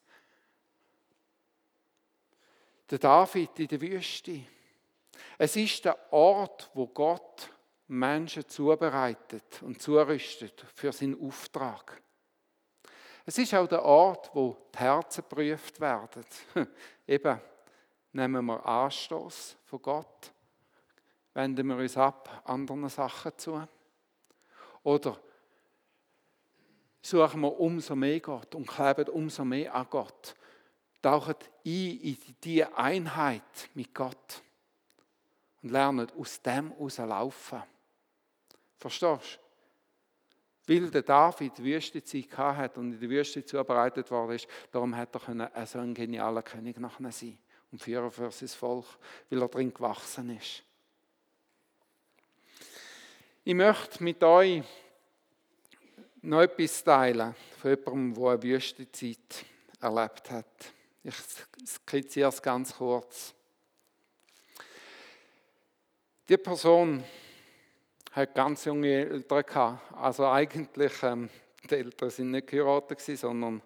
Der 2.89 2.99
David 2.99 3.59
in 3.59 3.67
der 3.67 3.81
Wüste. 3.81 4.41
Es 5.37 5.55
ist 5.55 5.85
der 5.85 5.97
Ort, 6.11 6.69
wo 6.73 6.87
Gott 6.87 7.49
Menschen 7.87 8.47
zubereitet 8.47 9.61
und 9.61 9.81
zurüstet 9.81 10.65
für 10.73 10.91
seinen 10.91 11.19
Auftrag. 11.21 12.01
Es 13.25 13.37
ist 13.37 13.53
auch 13.53 13.67
der 13.67 13.83
Ort, 13.83 14.29
wo 14.33 14.57
die 14.73 14.79
Herzen 14.79 15.23
geprüft 15.27 15.79
werden. 15.79 16.25
Eben, 17.07 17.41
nehmen 18.13 18.45
wir 18.45 18.65
Anstoß 18.65 19.57
von 19.65 19.81
Gott, 19.81 20.31
wenden 21.33 21.67
wir 21.67 21.77
uns 21.77 21.97
ab 21.97 22.41
anderen 22.45 22.87
Sachen 22.89 23.31
zu. 23.37 23.67
Oder 24.83 25.17
suchen 27.01 27.41
wir 27.41 27.59
umso 27.59 27.95
mehr 27.95 28.19
Gott 28.19 28.55
und 28.55 28.67
kleben 28.67 29.09
umso 29.09 29.43
mehr 29.43 29.73
an 29.75 29.87
Gott. 29.89 30.35
Tauchen 31.01 31.35
ein 31.35 31.99
in 32.01 32.17
die 32.43 32.63
Einheit 32.63 33.69
mit 33.73 33.93
Gott 33.93 34.41
und 35.61 35.71
lernen 35.71 36.07
aus 36.17 36.41
dem 36.41 36.71
herauslaufen. 36.71 37.63
Verstehst 38.77 39.39
du? 40.67 40.73
Weil 40.73 40.91
der 40.91 41.01
David 41.01 41.63
Wüstezeit 41.63 42.37
hat 42.37 42.77
und 42.77 42.93
in 42.93 42.99
der 42.99 43.09
Wüste 43.09 43.45
zubereitet 43.45 44.11
worden 44.11 44.35
ist, 44.35 44.47
darum 44.71 44.95
hat 44.95 45.15
er 45.15 45.21
können 45.21 45.47
so 45.65 45.79
ein 45.79 45.93
genialer 45.93 46.43
König 46.43 46.77
nachher 46.77 47.11
sein 47.11 47.37
und 47.71 47.81
Führer 47.81 48.11
für 48.11 48.31
sein 48.31 48.49
Volk, 48.49 48.85
weil 49.29 49.41
er 49.41 49.47
drin 49.47 49.73
gewachsen 49.73 50.37
ist. 50.37 50.63
Ich 53.45 53.53
möchte 53.53 54.03
mit 54.03 54.21
euch 54.23 54.61
noch 56.21 56.41
etwas 56.41 56.83
teilen 56.83 57.33
von 57.61 57.69
jemandem, 57.69 58.13
der 58.13 58.31
eine 58.31 58.43
Wüstezeit 58.43 59.45
erlebt 59.79 60.31
hat. 60.31 60.73
Ich 61.03 61.15
skizziere 61.65 62.27
es 62.27 62.41
ganz 62.41 62.75
kurz. 62.75 63.33
Die 66.29 66.35
Person 66.35 67.05
hat 68.11 68.35
ganz 68.35 68.65
junge 68.65 68.91
Eltern 68.91 69.43
gehabt. 69.45 69.93
Also 69.93 70.27
eigentlich, 70.27 70.91
ähm, 71.01 71.29
die 71.69 71.75
Eltern 71.75 72.09
sind 72.09 72.31
nicht 72.31 72.47
geheiratet 72.47 72.99
sondern 72.99 73.61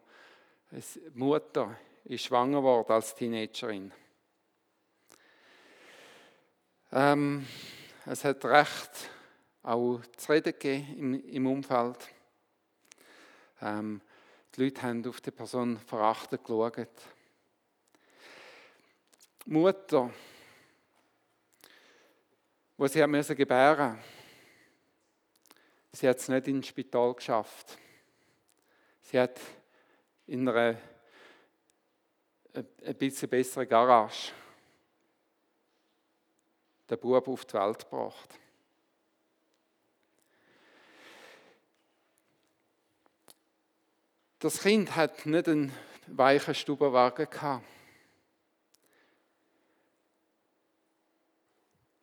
die 0.71 0.83
Mutter 1.15 1.75
ist 2.03 2.23
schwanger 2.23 2.59
geworden 2.59 2.91
als 2.91 3.15
Teenagerin. 3.15 3.91
Ähm, 6.91 7.47
es 8.05 8.23
hat 8.23 8.45
recht 8.45 9.09
auch 9.63 9.99
zu 10.17 10.31
reden 10.31 10.53
gegeben 10.53 10.97
im, 10.97 11.29
im 11.29 11.47
Umfeld. 11.47 12.09
Ähm, 13.59 14.01
die 14.55 14.65
Leute 14.65 14.83
haben 14.83 15.07
auf 15.07 15.19
die 15.19 15.31
Person 15.31 15.79
verachtet 15.79 16.43
geschaut. 16.43 16.87
Mutter, 19.47 20.11
wo 22.81 22.87
sie 22.87 23.03
haben 23.03 23.11
müssen 23.11 23.35
gebären 23.35 23.99
Sie 25.91 26.09
hat 26.09 26.17
es 26.17 26.27
nicht 26.29 26.47
ins 26.47 26.65
Spital 26.65 27.13
geschafft. 27.13 27.77
Sie 29.03 29.19
hat 29.19 29.39
in 30.25 30.49
einer 30.49 30.79
äh, 32.53 32.63
ein 32.83 32.95
bisschen 32.95 33.29
besseren 33.29 33.69
Garage 33.69 34.31
den 36.89 36.97
Bub 36.97 37.27
auf 37.27 37.45
die 37.45 37.53
Welt 37.53 37.87
gebracht. 37.87 38.39
Das 44.39 44.59
Kind 44.59 44.95
hat 44.95 45.27
nicht 45.27 45.47
einen 45.47 45.71
weichen 46.07 46.55
Stubenwagen 46.55 47.29
gehabt. 47.29 47.63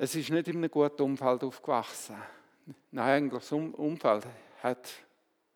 Es 0.00 0.14
ist 0.14 0.30
nicht 0.30 0.46
in 0.46 0.58
einem 0.58 0.70
guten 0.70 1.02
Umfeld 1.02 1.42
aufgewachsen. 1.42 2.16
Nein, 2.92 3.24
eigentlich 3.24 3.42
das 3.42 3.50
Umfeld 3.50 4.24
hat 4.62 4.88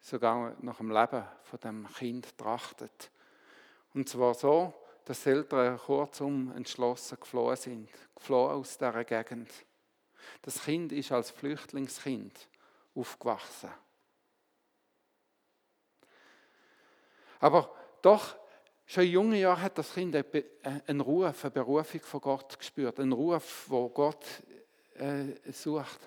sogar 0.01 0.57
nach 0.61 0.79
dem 0.79 0.91
Leben 0.91 1.25
von 1.45 1.61
dem 1.61 1.87
Kind 1.95 2.37
trachtet. 2.37 3.13
Und 3.95 4.09
zwar 4.09 4.35
so, 4.35 4.75
dass 5.05 5.23
die 5.23 5.29
Eltern 5.29 5.79
kurzum 5.79 6.53
entschlossen 6.57 7.19
geflohen 7.21 7.55
sind, 7.55 7.89
geflohen 8.17 8.57
aus 8.57 8.77
dieser 8.77 9.05
Gegend. 9.05 9.49
Das 10.43 10.65
Kind 10.65 10.91
ist 10.91 11.13
als 11.13 11.31
Flüchtlingskind 11.31 12.49
aufgewachsen. 12.97 13.71
Aber 17.39 17.73
doch, 18.03 18.37
schon 18.87 19.05
in 19.05 19.11
jungen 19.11 19.35
Jahren 19.35 19.63
hat 19.63 19.79
das 19.79 19.95
Kind 19.95 20.15
einen 20.15 21.01
Ruf, 21.01 21.45
eine 21.45 21.51
Berufung 21.51 22.01
von 22.01 22.21
Gott 22.21 22.59
gespürt, 22.59 23.01
einen 23.01 23.13
Ruf, 23.13 23.65
wo 23.69 23.89
Gott 23.89 24.25
äh, 24.95 25.53
sucht. 25.53 26.01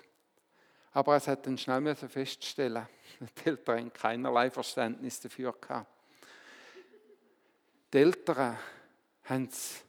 Aber 0.92 1.16
es 1.16 1.28
hat 1.28 1.46
dann 1.46 1.58
schnell 1.58 1.94
feststellen, 1.94 2.86
die 3.44 3.48
Eltern 3.48 3.78
haben 3.78 3.92
keinerlei 3.92 4.50
Verständnis 4.50 5.20
dafür 5.20 5.52
gehabt. 5.52 5.90
Die 7.92 7.98
Eltern 7.98 8.56
haben 9.24 9.48
es 9.50 9.84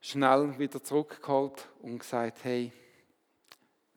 schnell 0.00 0.58
wieder 0.58 0.82
zurückgeholt 0.82 1.68
und 1.82 1.98
gesagt, 1.98 2.44
hey, 2.44 2.72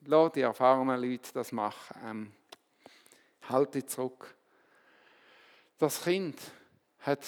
lass 0.06 0.32
die 0.32 0.40
erfahrenen 0.42 1.00
Leute 1.00 1.32
das 1.32 1.52
machen. 1.52 2.00
Ähm, 2.04 2.32
halte 3.48 3.84
zurück. 3.84 4.34
Das 5.78 6.04
Kind 6.04 6.38
hat 7.00 7.24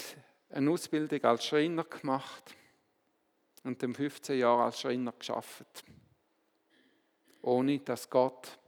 eine 0.52 0.70
Ausbildung 0.70 1.24
als 1.24 1.46
Schreiner 1.46 1.84
gemacht 1.84 2.54
und 3.64 3.82
im 3.82 3.94
15 3.94 4.38
Jahren 4.38 4.60
als 4.60 4.80
Schreiner 4.80 5.12
geschafft, 5.12 5.84
ohne 7.40 7.78
dass 7.80 8.08
Gott 8.08 8.58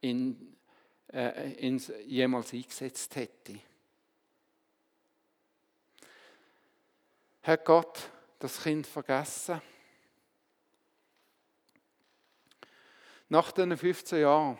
ihn, 0.00 0.56
äh, 1.12 1.52
ihn 1.54 1.82
jemals 2.06 2.52
eingesetzt 2.52 3.16
hätte. 3.16 3.60
Hat 7.42 7.64
Gott 7.64 8.10
das 8.38 8.62
Kind 8.62 8.86
vergessen? 8.86 9.62
Nach 13.30 13.52
den 13.52 13.76
15 13.76 14.20
Jahren 14.20 14.58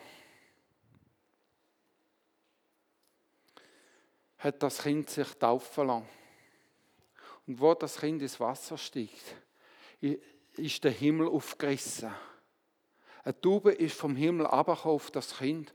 hat 4.39 4.63
das 4.63 4.79
Kind 4.79 5.09
sich 5.09 5.27
taufen 5.35 5.87
lassen. 5.87 6.09
Und 7.45 7.59
wo 7.59 7.73
das 7.73 7.97
Kind 7.97 8.21
ins 8.21 8.39
Wasser 8.39 8.77
steigt, 8.77 9.35
ist 10.53 10.83
der 10.83 10.91
Himmel 10.91 11.27
aufgerissen. 11.27 12.13
Eine 13.23 13.39
Taube 13.39 13.73
ist 13.73 13.95
vom 13.95 14.15
Himmel 14.15 14.47
auf 14.47 15.11
das 15.11 15.37
Kind 15.37 15.73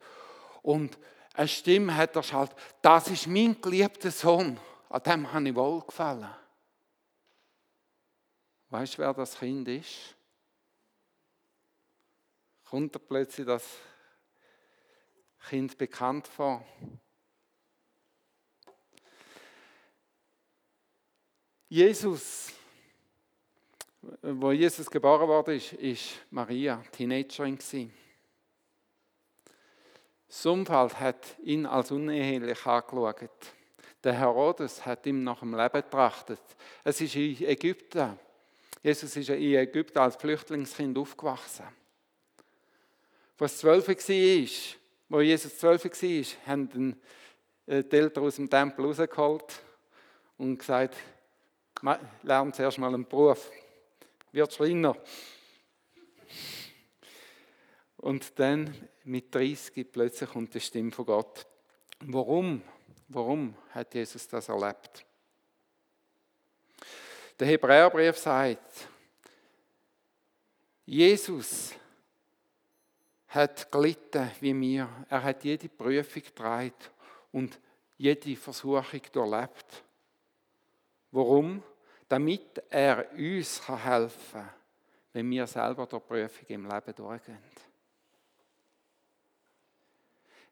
und 0.62 0.98
eine 1.34 1.48
Stimme 1.48 1.94
hat 1.96 2.16
erschallt, 2.16 2.54
das 2.80 3.08
ist 3.08 3.26
mein 3.26 3.60
geliebter 3.60 4.10
Sohn, 4.10 4.58
an 4.88 5.02
dem 5.02 5.32
habe 5.32 5.48
ich 5.48 5.54
wohlgefallen. 5.54 6.30
Weißt 8.70 8.94
du, 8.94 8.98
wer 8.98 9.12
das 9.12 9.38
Kind 9.38 9.68
ist? 9.68 10.14
Kommt 12.64 12.94
dir 12.94 13.00
plötzlich 13.00 13.46
das 13.46 13.64
Kind 15.48 15.76
bekannt 15.76 16.26
vor? 16.26 16.64
Jesus, 21.74 22.52
wo 24.22 24.52
Jesus 24.52 24.88
geboren 24.88 25.26
wurde, 25.26 25.56
ist, 25.56 26.20
Maria 26.30 26.80
Teenagerin 26.92 27.58
gewesen. 27.58 27.92
Das 30.28 30.46
Umfeld 30.46 31.00
hat 31.00 31.36
ihn 31.42 31.66
als 31.66 31.90
unehelich 31.90 32.64
angeschaut. 32.64 33.28
Der 34.04 34.12
Herodes 34.12 34.86
hat 34.86 35.04
ihm 35.06 35.24
nach 35.24 35.40
dem 35.40 35.52
Leben 35.52 35.82
getrachtet. 35.82 36.38
Es 36.84 37.00
ist 37.00 37.16
in 37.16 37.42
Ägypten. 37.44 38.20
Jesus 38.80 39.16
ist 39.16 39.30
in 39.30 39.56
Ägypten 39.56 39.98
als 39.98 40.14
Flüchtlingskind 40.14 40.96
aufgewachsen. 40.96 41.66
Was 43.36 43.58
zwölf 43.58 43.88
war, 43.88 44.48
wo 45.08 45.20
Jesus 45.20 45.58
zwölf 45.58 45.84
war, 45.84 46.24
haben 46.46 47.02
äh, 47.66 47.82
die 47.82 47.96
Eltern 47.96 48.22
aus 48.22 48.36
dem 48.36 48.48
Tempel 48.48 48.84
rausgeholt 48.84 49.60
und 50.38 50.56
gesagt, 50.56 50.94
lern 52.22 52.52
zuerst 52.52 52.78
mal 52.78 52.94
einen 52.94 53.06
Beruf, 53.06 53.50
wird 54.32 54.52
Schreiner. 54.52 54.96
Und 57.98 58.38
dann 58.38 58.74
mit 59.04 59.34
30 59.34 59.90
plötzlich 59.90 60.30
kommt 60.30 60.54
die 60.54 60.60
Stimme 60.60 60.90
von 60.90 61.06
Gott. 61.06 61.46
Warum? 62.00 62.62
Warum 63.08 63.54
hat 63.70 63.94
Jesus 63.94 64.26
das 64.28 64.48
erlebt? 64.48 65.04
Der 67.38 67.48
Hebräerbrief 67.48 68.16
sagt, 68.16 68.88
Jesus 70.86 71.74
hat 73.28 73.70
gelitten 73.70 74.30
wie 74.40 74.54
mir. 74.54 74.88
Er 75.08 75.22
hat 75.22 75.44
jede 75.44 75.68
Prüfung 75.68 76.22
getragen 76.22 76.72
und 77.32 77.58
jede 77.96 78.36
Versuchung 78.36 79.02
durchlebt. 79.12 79.84
Warum? 81.10 81.62
Damit 82.14 82.62
er 82.70 83.10
uns 83.10 83.60
helfen 83.66 84.12
kann, 84.32 84.50
wenn 85.12 85.28
wir 85.32 85.48
selber 85.48 85.84
durch 85.84 86.06
Prüfung 86.06 86.46
im 86.46 86.70
Leben 86.70 86.94
durchgehen. 86.94 87.38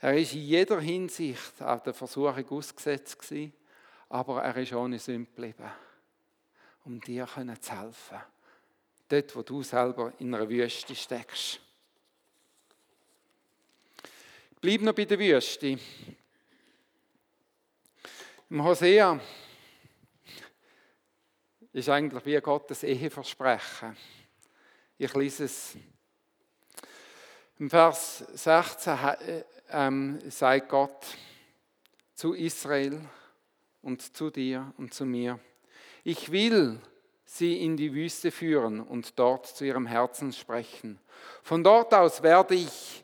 Er 0.00 0.18
ist 0.18 0.32
in 0.32 0.40
jeder 0.40 0.80
Hinsicht 0.80 1.62
auf 1.62 1.84
der 1.84 1.94
Versuchung 1.94 2.48
ausgesetzt 2.48 3.16
gewesen, 3.16 3.52
aber 4.08 4.42
er 4.42 4.56
ist 4.56 4.72
ohne 4.72 4.98
Sünde 4.98 5.30
geblieben 5.30 5.70
um 6.84 7.00
dir 7.00 7.28
zu 7.28 7.80
helfen. 7.80 8.18
Dort, 9.08 9.36
wo 9.36 9.42
du 9.42 9.62
selber 9.62 10.12
in 10.18 10.34
einer 10.34 10.48
Wüste 10.48 10.96
steckst. 10.96 11.60
Bleib 14.60 14.80
noch 14.80 14.94
bei 14.94 15.04
der 15.04 15.16
Wüste. 15.16 15.78
Im 18.50 18.64
Hosea 18.64 19.20
ist 21.72 21.88
eigentlich 21.88 22.24
wie 22.26 22.40
Gottes 22.40 22.82
Eheversprechen. 22.82 23.96
Ich 24.98 25.14
lese 25.14 25.44
es. 25.44 25.74
Im 27.58 27.70
Vers 27.70 28.18
16 28.34 28.92
äh, 28.92 29.44
ähm, 29.70 30.18
sagt 30.30 30.68
Gott 30.68 31.06
zu 32.14 32.34
Israel 32.34 33.00
und 33.80 34.16
zu 34.16 34.30
dir 34.30 34.72
und 34.76 34.92
zu 34.92 35.06
mir, 35.06 35.38
ich 36.04 36.30
will 36.30 36.78
sie 37.24 37.64
in 37.64 37.76
die 37.76 37.94
Wüste 37.94 38.30
führen 38.30 38.80
und 38.80 39.18
dort 39.18 39.46
zu 39.46 39.64
ihrem 39.64 39.86
Herzen 39.86 40.32
sprechen. 40.32 40.98
Von 41.42 41.64
dort 41.64 41.94
aus 41.94 42.22
werde 42.22 42.54
ich 42.54 43.02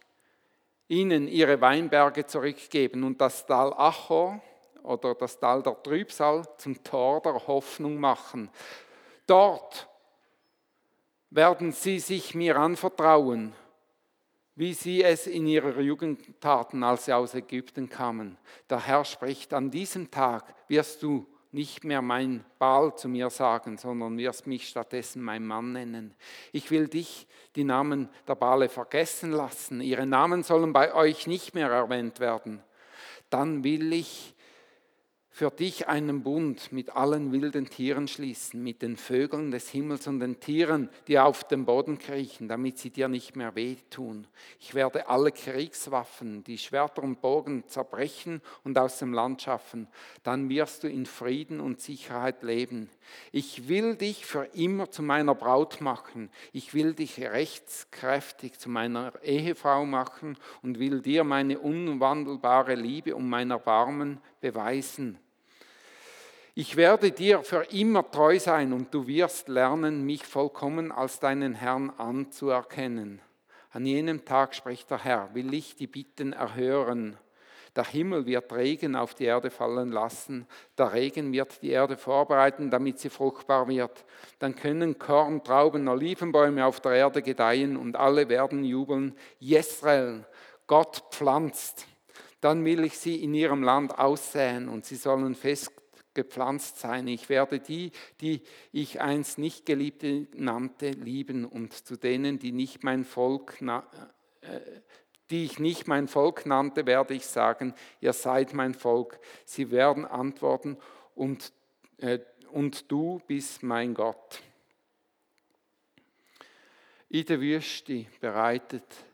ihnen 0.89 1.27
ihre 1.27 1.61
Weinberge 1.61 2.27
zurückgeben 2.27 3.05
und 3.05 3.21
das 3.21 3.47
Tal 3.47 3.73
Achor 3.73 4.43
oder 4.83 5.15
das 5.15 5.39
Tal 5.39 5.63
der 5.63 5.83
Trübsal 5.83 6.45
zum 6.57 6.83
Tor 6.83 7.21
der 7.23 7.47
Hoffnung 7.47 7.99
machen. 7.99 8.51
Dort 9.27 9.89
werden 11.31 11.73
sie 11.73 11.99
sich 11.99 12.35
mir 12.35 12.57
anvertrauen, 12.57 13.53
wie 14.55 14.75
sie 14.75 15.03
es 15.03 15.27
in 15.27 15.47
ihrer 15.47 15.81
Jugend 15.81 16.41
taten, 16.41 16.83
als 16.83 17.05
sie 17.05 17.13
aus 17.13 17.35
Ägypten 17.35 17.89
kamen. 17.89 18.39
Der 18.69 18.85
Herr 18.85 19.05
spricht, 19.05 19.53
an 19.55 19.71
diesem 19.71 20.11
Tag 20.11 20.55
wirst 20.69 21.03
du 21.03 21.27
nicht 21.53 21.85
mehr 21.85 22.03
mein 22.03 22.45
Baal 22.59 22.95
zu 22.97 23.09
mir 23.09 23.31
sagen, 23.31 23.79
sondern 23.79 24.19
wirst 24.19 24.47
mich 24.47 24.69
stattdessen 24.69 25.23
mein 25.23 25.47
Mann 25.47 25.73
nennen. 25.73 26.15
Ich 26.53 26.71
will 26.71 26.89
dich 26.89 27.27
die 27.57 27.65
Namen 27.65 28.09
der 28.27 28.35
Baale 28.35 28.69
vergessen 28.69 29.33
lassen. 29.33 29.81
Ihre 29.81 30.07
Namen 30.07 30.43
sollen 30.43 30.73
bei 30.73 30.95
euch 30.95 31.27
nicht 31.27 31.55
mehr 31.55 31.71
erwähnt 31.71 32.21
werden. 32.21 32.63
Dann 33.31 33.65
will 33.65 33.93
ich 33.93 34.35
für 35.39 35.53
dich 35.53 35.87
einen 35.87 36.25
Bund 36.25 36.73
mit 36.73 36.97
allen 36.97 37.31
wilden 37.31 37.71
Tieren 37.71 38.09
schließen, 38.09 38.61
mit 38.61 38.83
den 38.83 38.97
Vögeln 38.97 39.53
des 39.53 39.69
Himmels 39.69 40.09
und 40.09 40.19
den 40.19 40.41
Tieren, 40.41 40.89
die 41.07 41.17
auf 41.17 41.45
dem 41.45 41.65
Boden 41.65 41.97
kriechen, 41.97 42.49
damit 42.49 42.79
sie 42.79 42.91
dir 42.91 43.07
nicht 43.07 43.37
mehr 43.37 43.55
wehtun. 43.55 44.27
Ich 44.59 44.75
werde 44.75 45.09
alle 45.09 45.31
Kriegswaffen, 45.31 46.43
die 46.43 46.59
Schwerter 46.59 47.05
und 47.05 47.21
Bogen 47.21 47.63
zerbrechen 47.69 48.43
und 48.65 48.77
aus 48.81 48.99
dem 48.99 49.13
Land 49.13 49.41
schaffen. 49.41 49.87
Dann 50.25 50.49
wirst 50.49 50.83
du 50.83 50.89
in 50.89 51.07
Frieden 51.07 51.61
und 51.61 51.81
Sicherheit 51.81 52.43
leben. 52.43 52.91
Ich 53.31 53.69
will 53.69 53.95
dich 53.95 54.27
für 54.27 54.47
immer 54.55 54.91
zu 54.91 55.05
meiner 55.05 55.37
Braut 55.37 55.81
machen. 55.81 56.31
Ich 56.53 56.75
will 56.75 56.95
dich 56.95 57.21
rechtskräftig 57.21 58.59
zu 58.59 58.71
meiner 58.71 59.13
Ehefrau 59.23 59.87
machen 59.87 60.37
und 60.65 60.81
will 60.81 61.01
dir 61.01 61.23
meine 61.23 61.61
unwandelbare 61.61 62.75
Liebe 62.75 63.15
und 63.15 63.29
mein 63.29 63.53
Erbarmen 63.53 64.19
beweisen. 64.41 65.17
Ich 66.61 66.75
werde 66.75 67.13
dir 67.13 67.45
für 67.45 67.63
immer 67.71 68.11
treu 68.11 68.37
sein 68.41 68.73
und 68.73 68.93
du 68.93 69.07
wirst 69.07 69.47
lernen, 69.47 70.05
mich 70.05 70.27
vollkommen 70.27 70.91
als 70.91 71.21
deinen 71.21 71.55
Herrn 71.55 71.91
anzuerkennen. 71.91 73.21
An 73.71 73.87
jenem 73.87 74.25
Tag, 74.25 74.57
spricht 74.57 74.91
der 74.91 75.05
Herr, 75.05 75.33
will 75.35 75.55
ich 75.55 75.77
die 75.77 75.87
Bitten 75.87 76.33
erhören. 76.33 77.17
Der 77.77 77.85
Himmel 77.85 78.27
wird 78.27 78.53
Regen 78.53 78.97
auf 78.97 79.15
die 79.15 79.27
Erde 79.27 79.51
fallen 79.51 79.93
lassen. 79.93 80.49
Der 80.77 80.93
Regen 80.93 81.33
wird 81.33 81.63
die 81.63 81.71
Erde 81.71 81.97
vorbereiten, 81.97 82.73
damit 82.73 82.99
sie 82.99 83.09
fruchtbar 83.09 83.69
wird. 83.69 84.05
Dann 84.41 84.57
können 84.57 84.99
Korn, 84.99 85.45
Trauben, 85.45 85.87
Olivenbäume 85.87 86.67
auf 86.67 86.81
der 86.81 86.95
Erde 86.95 87.23
gedeihen 87.23 87.77
und 87.77 87.95
alle 87.95 88.29
werden 88.29 88.65
jubeln. 88.65 89.15
Jesrael, 89.39 90.27
Gott 90.67 91.05
pflanzt. 91.13 91.87
Dann 92.41 92.65
will 92.65 92.83
ich 92.83 92.99
sie 92.99 93.23
in 93.23 93.33
ihrem 93.33 93.63
Land 93.63 93.97
aussäen 93.97 94.69
und 94.69 94.85
sie 94.85 94.97
sollen 94.97 95.37
fest 95.37 95.78
gepflanzt 96.19 96.81
sein. 96.81 97.07
Ich 97.07 97.29
werde 97.29 97.61
die, 97.61 97.93
die 98.21 98.43
ich 98.73 99.01
einst 99.01 99.39
nicht 99.39 99.65
geliebte 99.67 100.27
nannte, 100.35 100.91
lieben 100.91 101.45
und 101.45 101.73
zu 101.73 101.97
denen, 101.97 102.41
die 102.41 102.51
nicht 102.51 102.83
mein 102.83 103.05
Volk, 103.05 103.63
äh, 103.63 104.61
die 105.31 105.45
ich 105.45 105.61
nicht 105.61 105.87
mein 105.87 106.09
Volk 106.09 106.45
nannte, 106.45 106.87
werde 106.87 107.15
ich 107.15 107.25
sagen, 107.25 107.73
ihr 108.01 108.13
seid 108.13 108.53
mein 108.53 108.75
Volk. 108.75 109.21
Sie 109.45 109.71
werden 109.71 110.05
antworten 110.07 110.77
und, 111.15 111.53
äh, 111.99 112.19
und 112.51 112.91
du 112.91 113.21
bist 113.29 113.63
mein 113.63 113.95
Gott. 113.95 114.43
In 117.11 117.27
der 117.27 117.41
Wüste 117.41 118.07
bereitet 118.21 119.05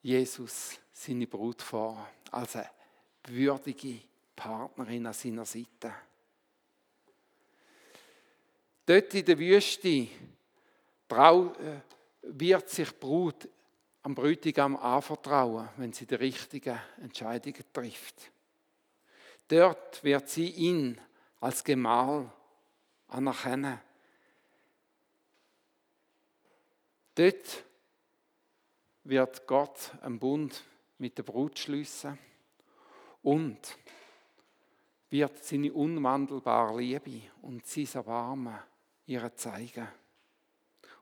Jesus 0.00 0.78
seine 0.92 1.26
Brut 1.26 1.60
vor, 1.60 2.08
als 2.30 2.54
eine 2.54 2.70
würdige 3.26 3.98
Partnerin 4.36 5.06
an 5.06 5.12
seiner 5.12 5.44
Seite. 5.44 5.92
Dort 8.90 9.14
in 9.14 9.24
der 9.24 9.38
Wüste 9.38 9.88
äh, 9.88 10.08
wird 12.22 12.68
sich 12.68 12.98
Brut 12.98 13.48
am 14.02 14.16
Bräutigam 14.16 14.76
anvertrauen, 14.76 15.68
wenn 15.76 15.92
sie 15.92 16.06
die 16.06 16.16
richtigen 16.16 16.76
Entscheidungen 17.00 17.62
trifft. 17.72 18.32
Dort 19.46 20.02
wird 20.02 20.28
sie 20.28 20.48
ihn 20.48 21.00
als 21.38 21.62
Gemahl 21.62 22.32
anerkennen. 23.06 23.80
Dort 27.14 27.64
wird 29.04 29.46
Gott 29.46 29.92
einen 30.02 30.18
Bund 30.18 30.64
mit 30.98 31.16
der 31.16 31.22
Brut 31.22 31.56
schließen 31.60 32.18
und 33.22 33.78
wird 35.10 35.44
seine 35.44 35.72
unwandelbare 35.72 36.76
Liebe 36.76 37.30
und 37.40 37.64
sein 37.64 37.88
Erbarmen 37.94 38.58
ihr 39.06 39.34
zeigen. 39.36 39.88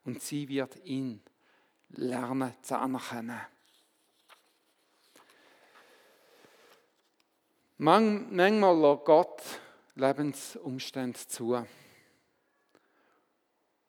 Und 0.05 0.23
sie 0.23 0.49
wird 0.49 0.77
ihn 0.85 1.23
lernen 1.91 2.55
zu 2.63 2.79
anerkennen. 2.79 3.41
Manchmal 7.81 8.81
lässt 8.81 9.05
Gott 9.05 9.43
Lebensumstände 9.95 11.19
zu, 11.19 11.65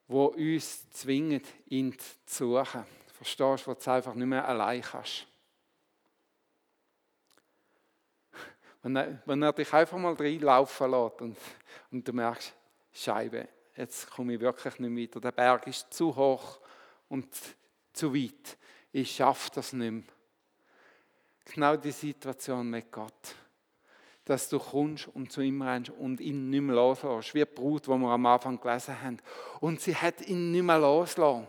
wo 0.07 0.25
uns 0.25 0.89
zwingen, 0.91 1.41
ihn 1.65 1.97
zu 2.25 2.55
suchen. 2.55 2.85
Verstehst 3.13 3.65
du, 3.65 3.71
wo 3.71 3.73
du 3.73 3.91
einfach 3.91 4.13
nicht 4.13 4.27
mehr 4.27 4.47
allein 4.47 4.81
kannst. 4.81 5.25
Wenn 8.81 8.95
er, 8.95 9.21
wenn 9.25 9.41
er 9.41 9.53
dich 9.53 9.73
einfach 9.73 9.97
mal 9.97 10.13
reinlaufen 10.13 10.91
lässt 10.91 11.21
und, 11.21 11.37
und 11.91 12.07
du 12.07 12.13
merkst, 12.13 12.53
Scheibe, 12.93 13.47
jetzt 13.79 14.11
komme 14.11 14.33
ich 14.33 14.39
wirklich 14.41 14.77
nicht 14.79 15.13
weiter. 15.15 15.21
Der 15.21 15.31
Berg 15.31 15.65
ist 15.67 15.91
zu 15.93 16.15
hoch 16.15 16.59
und 17.07 17.27
zu 17.93 18.13
weit. 18.13 18.57
Ich 18.91 19.15
schaffe 19.15 19.49
das 19.55 19.73
nicht 19.73 19.91
mehr. 19.91 20.03
Genau 21.45 21.77
die 21.77 21.91
Situation 21.91 22.69
mit 22.69 22.91
Gott. 22.91 23.35
Dass 24.25 24.49
du 24.49 24.59
kommst 24.59 25.07
und 25.07 25.31
zu 25.31 25.41
ihm 25.41 25.61
rennst 25.61 25.91
und 25.91 26.19
ihn 26.19 26.49
nicht 26.49 26.61
mehr 26.61 26.75
loslässt. 26.75 27.33
Wie 27.33 27.39
die 27.39 27.45
Brut, 27.45 27.85
die 27.87 27.89
wir 27.89 28.09
am 28.09 28.25
Anfang 28.25 28.59
gelesen 28.59 29.01
haben. 29.01 29.17
Und 29.61 29.79
sie 29.79 29.95
hat 29.95 30.21
ihn 30.27 30.51
nicht 30.51 30.63
mehr 30.63 30.77
losgelassen. 30.77 31.47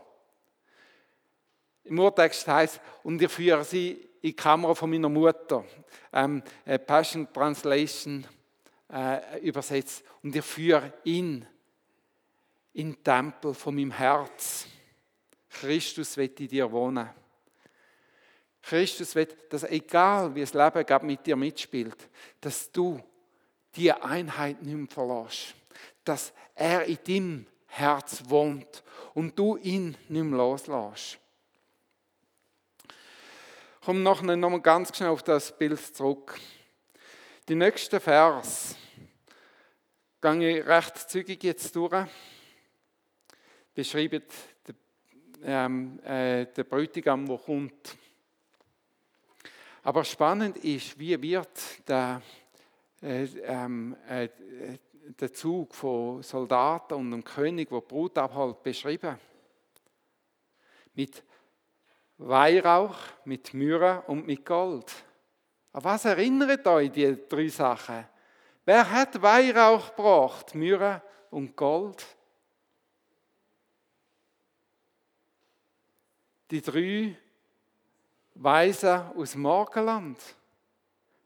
Im 1.85 1.99
Urtext 1.99 2.47
heißt 2.47 2.81
und 3.03 3.21
ich 3.21 3.31
führe 3.31 3.64
sie 3.64 3.90
in 4.23 4.31
die 4.31 4.37
Kamera 4.37 4.75
von 4.75 4.88
meiner 4.88 5.09
Mutter. 5.09 5.64
Ähm, 6.12 6.43
Passion 6.87 7.27
Translation 7.33 8.25
äh, 8.93 9.40
übersetzt. 9.40 10.05
Und 10.23 10.37
ich 10.37 10.45
führe 10.45 10.93
ihn 11.05 11.47
in 12.73 12.93
den 12.93 13.05
Tempel 13.05 13.55
von 13.55 13.75
meinem 13.75 13.91
Herz. 13.91 14.67
Christus 15.49 16.17
wird 16.17 16.39
in 16.41 16.49
dir 16.49 16.71
wohnen. 16.71 17.09
Christus 18.63 19.15
wird, 19.15 19.53
dass 19.53 19.65
egal 19.65 20.35
wie 20.35 20.41
das 20.41 20.55
Leben 20.55 21.07
mit 21.07 21.27
dir 21.27 21.37
mitspielt, 21.37 22.09
dass 22.41 22.71
du 22.71 23.03
die 23.75 23.93
Einheit 23.93 24.63
nicht 24.63 24.77
mehr 24.77 24.87
verlässt. 24.89 25.55
Dass 26.05 26.33
er 26.55 26.85
in 26.85 26.99
deinem 27.07 27.47
Herz 27.67 28.23
wohnt 28.27 28.83
und 29.15 29.39
du 29.39 29.57
ihn 29.57 29.97
nicht 30.09 30.25
mehr 30.25 30.39
loslässt. 30.39 31.19
Ich 33.81 33.87
komme 33.87 34.01
noch 34.01 34.23
einmal 34.23 34.61
ganz 34.61 34.95
schnell 34.95 35.09
auf 35.09 35.23
das 35.23 35.57
Bild 35.57 35.81
zurück. 35.81 36.39
Die 37.49 37.55
nächsten 37.55 37.99
Vers 37.99 38.77
gehe 40.21 40.61
ich 40.61 40.67
recht 40.67 40.97
zügig 41.11 41.43
jetzt 41.43 41.75
durch 41.75 42.07
beschreibt 43.81 44.31
den, 44.69 44.77
ähm, 45.43 46.01
äh, 46.05 46.45
den 46.45 46.69
Bräutigam, 46.69 47.27
der 47.27 47.38
kommt. 47.38 47.97
Aber 49.83 50.05
spannend 50.05 50.59
ist, 50.59 50.99
wie 50.99 51.21
wird 51.23 51.88
der, 51.88 52.21
äh, 53.01 53.25
ähm, 53.25 53.97
äh, 54.07 54.29
der 55.19 55.33
Zug 55.33 55.75
von 55.75 56.23
Soldaten 56.23 56.93
und 56.93 57.11
dem 57.11 57.25
König, 57.25 57.71
der 57.71 57.81
Brut 57.81 58.19
abholt, 58.19 58.62
beschrieben. 58.62 59.19
Mit 60.93 61.25
Weihrauch, 62.19 62.99
mit 63.25 63.55
Myrrhe 63.55 64.03
und 64.09 64.27
mit 64.27 64.45
Gold. 64.45 64.93
An 65.73 65.85
was 65.85 66.05
erinnert 66.05 66.66
euch 66.66 66.93
die 66.93 67.16
drei 67.27 67.49
Sachen? 67.49 68.05
Wer 68.66 68.90
hat 68.90 69.23
Weihrauch 69.23 69.97
gebracht, 69.97 70.55
Myrrhe 70.55 71.01
und 71.31 71.57
Gold? 71.57 72.07
Die 76.51 76.61
drei 76.61 77.17
Weisen 78.35 79.03
aus 79.17 79.35
Morgenland. 79.35 80.19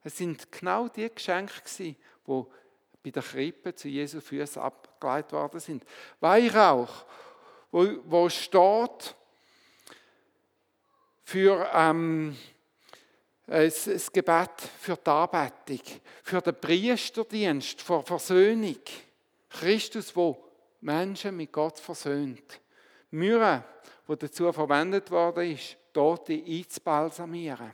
Es 0.03 0.19
sind 0.19 0.51
genau 0.53 0.89
die 0.89 1.09
Geschenke, 1.09 1.63
die 1.79 1.97
bei 2.27 3.11
der 3.11 3.23
Krippe 3.23 3.75
zu 3.75 3.89
Jesu 3.89 4.21
Füßen 4.21 4.61
abgeleitet 4.61 5.33
worden 5.33 5.61
sind. 5.61 5.85
Weihrauch, 6.21 7.05
wo, 7.71 7.87
wo 8.05 8.29
steht 8.29 9.15
für 11.25 11.71
ähm, 11.73 12.37
das 13.47 14.11
Gebet 14.13 14.51
für 14.79 14.97
die 14.97 15.11
Anbetung, 15.11 16.01
für 16.23 16.41
den 16.41 16.61
Priesterdienst, 16.61 17.83
für 17.83 18.03
Versöhnung. 18.03 18.81
Christus, 19.51 20.15
wo 20.17 20.51
Menschen 20.81 21.37
mit 21.37 21.53
Gott 21.53 21.79
versöhnt. 21.79 22.61
Myrrhe, 23.15 23.65
wo 24.07 24.17
dazu 24.17 24.53
verwendet 24.53 25.11
worden 25.11 25.53
ist, 25.53 25.77
Tote 25.93 26.35
einzubalsamieren. 26.35 27.73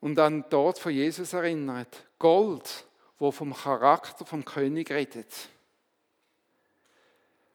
Und 0.00 0.18
an 0.18 0.42
den 0.42 0.50
Tod 0.50 0.78
von 0.78 0.92
Jesus 0.92 1.32
erinnert. 1.32 2.04
Gold, 2.18 2.84
wo 3.18 3.30
vom 3.30 3.54
Charakter 3.54 4.26
vom 4.26 4.44
König 4.44 4.90
redet. 4.90 5.32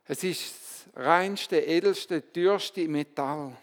Es 0.06 0.24
ist 0.24 0.54
das 0.96 1.04
reinste, 1.04 1.60
edelste, 1.60 2.32
teuerste 2.32 2.88
Metall. 2.88 3.56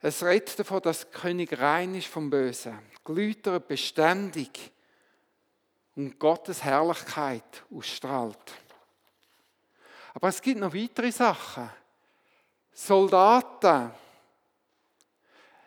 Es 0.00 0.22
redet 0.24 0.58
davon, 0.58 0.82
dass 0.82 1.00
der 1.00 1.10
König 1.10 1.58
rein 1.58 1.94
ist 1.94 2.06
vom 2.06 2.30
Bösen, 2.30 2.78
glütert 3.04 3.68
beständig 3.68 4.72
und 5.96 6.18
Gottes 6.18 6.62
Herrlichkeit 6.62 7.64
ausstrahlt. 7.70 8.54
Aber 10.14 10.28
es 10.28 10.40
gibt 10.40 10.60
noch 10.60 10.74
weitere 10.74 11.12
Sachen. 11.12 11.70
Soldaten. 12.72 13.92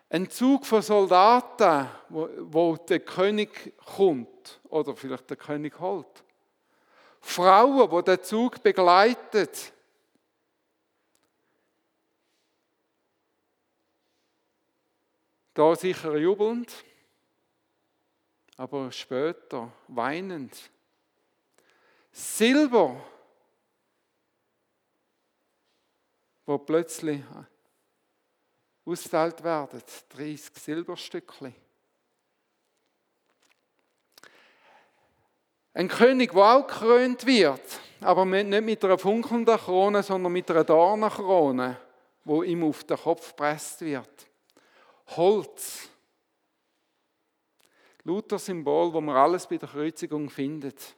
Ein 0.10 0.29
Zug 0.29 0.65
von 0.65 0.82
Soldaten, 0.82 1.89
wo, 2.10 2.29
wo 2.39 2.75
der 2.77 2.99
König 2.99 3.73
kommt 3.95 4.60
oder 4.69 4.95
vielleicht 4.95 5.29
der 5.29 5.38
König 5.38 5.79
holt. 5.79 6.23
Frauen, 7.19 7.89
wo 7.89 8.01
der 8.01 8.21
Zug 8.21 8.62
begleitet. 8.62 9.71
Da 15.53 15.75
sicher 15.75 16.17
jubelnd, 16.17 16.71
aber 18.58 18.91
später 18.91 19.71
weinend. 19.88 20.71
Silber 22.12 22.99
wo 26.45 26.58
plötzlich 26.58 27.21
ausgeteilt 28.86 29.43
werden, 29.43 29.82
30 30.10 30.56
Silberstückchen. 30.56 31.56
Ein 35.75 35.88
König, 35.88 36.32
der 36.34 36.41
auch 36.41 36.67
gekrönt 36.67 37.25
wird, 37.25 37.79
aber 38.01 38.25
nicht 38.25 38.63
mit 38.63 38.84
einer 38.84 38.99
funkelnden 38.99 39.58
Krone, 39.58 40.03
sondern 40.03 40.32
mit 40.32 40.49
einer 40.51 40.63
Dornenkrone, 40.63 41.79
wo 42.25 42.43
ihm 42.43 42.63
auf 42.63 42.84
den 42.84 42.97
Kopf 42.97 43.29
gepresst 43.29 43.82
wird. 43.82 44.27
Holz. 45.08 45.89
Lauter 48.03 48.38
Symbol, 48.38 48.93
wo 48.93 49.01
man 49.01 49.15
alles 49.15 49.47
bei 49.47 49.58
der 49.58 49.69
Kreuzigung 49.69 50.29
findet. 50.29 50.95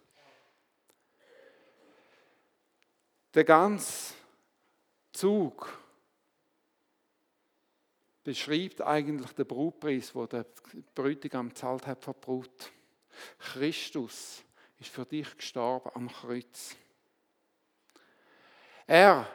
Der 3.33 3.43
ganze 3.43 4.13
Zug 5.15 5.67
beschreibt 8.23 8.81
eigentlich 8.81 9.31
den 9.31 9.47
Brutpreis, 9.47 10.11
den 10.11 10.27
der 10.27 10.45
Bräutigam 10.93 11.49
gezahlt 11.49 11.87
hat 11.87 12.03
für 12.03 12.13
die 12.13 12.19
Brut. 12.19 12.71
Christus 13.39 14.43
ist 14.77 14.89
für 14.89 15.05
dich 15.05 15.37
gestorben 15.37 15.91
am 15.93 16.09
Kreuz. 16.09 16.75
Er 18.87 19.27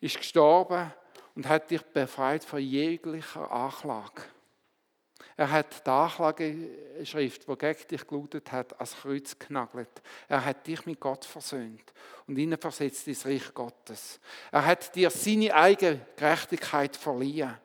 ist 0.00 0.16
gestorben 0.16 0.92
und 1.34 1.46
hat 1.46 1.70
dich 1.70 1.82
befreit 1.82 2.44
von 2.44 2.60
jeglicher 2.60 3.50
Anklage. 3.50 4.22
Er 5.40 5.50
hat 5.52 5.86
die 5.86 5.90
Anklageschrift, 5.90 7.48
die 7.48 7.56
gegen 7.56 7.88
dich 7.88 8.06
gelautet 8.06 8.52
hat, 8.52 8.78
als 8.78 8.94
Kreuz 8.94 9.38
genagelt. 9.38 10.02
Er 10.28 10.44
hat 10.44 10.66
dich 10.66 10.84
mit 10.84 11.00
Gott 11.00 11.24
versöhnt 11.24 11.94
und 12.26 12.58
versetzt 12.58 13.08
ins 13.08 13.24
Reich 13.24 13.54
Gottes. 13.54 14.20
Er 14.52 14.66
hat 14.66 14.94
dir 14.94 15.08
seine 15.08 15.54
eigene 15.54 16.04
Gerechtigkeit 16.14 16.94
verliehen. 16.94 17.56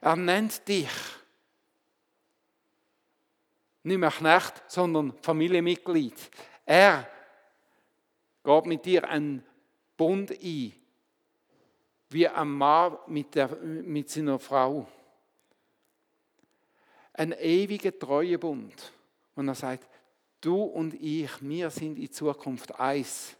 Er 0.00 0.16
nennt 0.16 0.66
dich 0.66 0.88
nicht 3.82 3.98
mehr 3.98 4.10
Knecht, 4.10 4.62
sondern 4.66 5.12
Familienmitglied. 5.20 6.30
Er 6.64 7.06
geht 8.42 8.64
mit 8.64 8.86
dir 8.86 9.06
einen 9.06 9.44
Bund 9.94 10.30
ein, 10.30 10.72
wie 12.08 12.28
ein 12.28 12.48
Mann 12.48 12.96
mit, 13.08 13.34
der, 13.34 13.54
mit 13.58 14.08
seiner 14.08 14.38
Frau. 14.38 14.88
Ein 17.18 17.32
ewiger 17.32 17.96
Treuebund. 17.98 18.92
Und 19.34 19.48
er 19.48 19.54
sagt, 19.54 19.88
du 20.40 20.62
und 20.62 20.94
ich, 20.94 21.30
wir 21.40 21.70
sind 21.70 21.98
in 21.98 22.10
Zukunft 22.10 22.78
eins. 22.78 23.36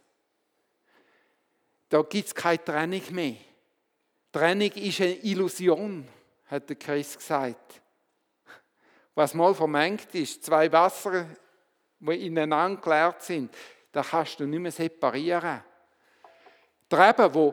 Da 1.89 2.01
gibt 2.03 2.27
es 2.27 2.35
keine 2.35 2.63
Trennung 2.63 3.01
mehr. 3.11 3.35
Trennung 4.31 4.71
ist 4.71 5.01
eine 5.01 5.15
Illusion, 5.15 6.07
hat 6.47 6.69
der 6.69 6.75
Christ 6.75 7.17
gesagt 7.17 7.81
was 9.19 9.33
mal 9.33 9.53
vermengt 9.53 10.15
ist, 10.15 10.45
zwei 10.45 10.71
Wasser, 10.71 11.25
die 11.99 12.25
ineinander 12.25 12.79
geleert 12.79 13.21
sind, 13.21 13.53
da 13.91 14.01
kannst 14.01 14.39
du 14.39 14.45
nicht 14.45 14.61
mehr 14.61 14.71
separieren. 14.71 15.61
Die 16.89 16.95
Rebe, 16.95 17.29
die 17.29 17.51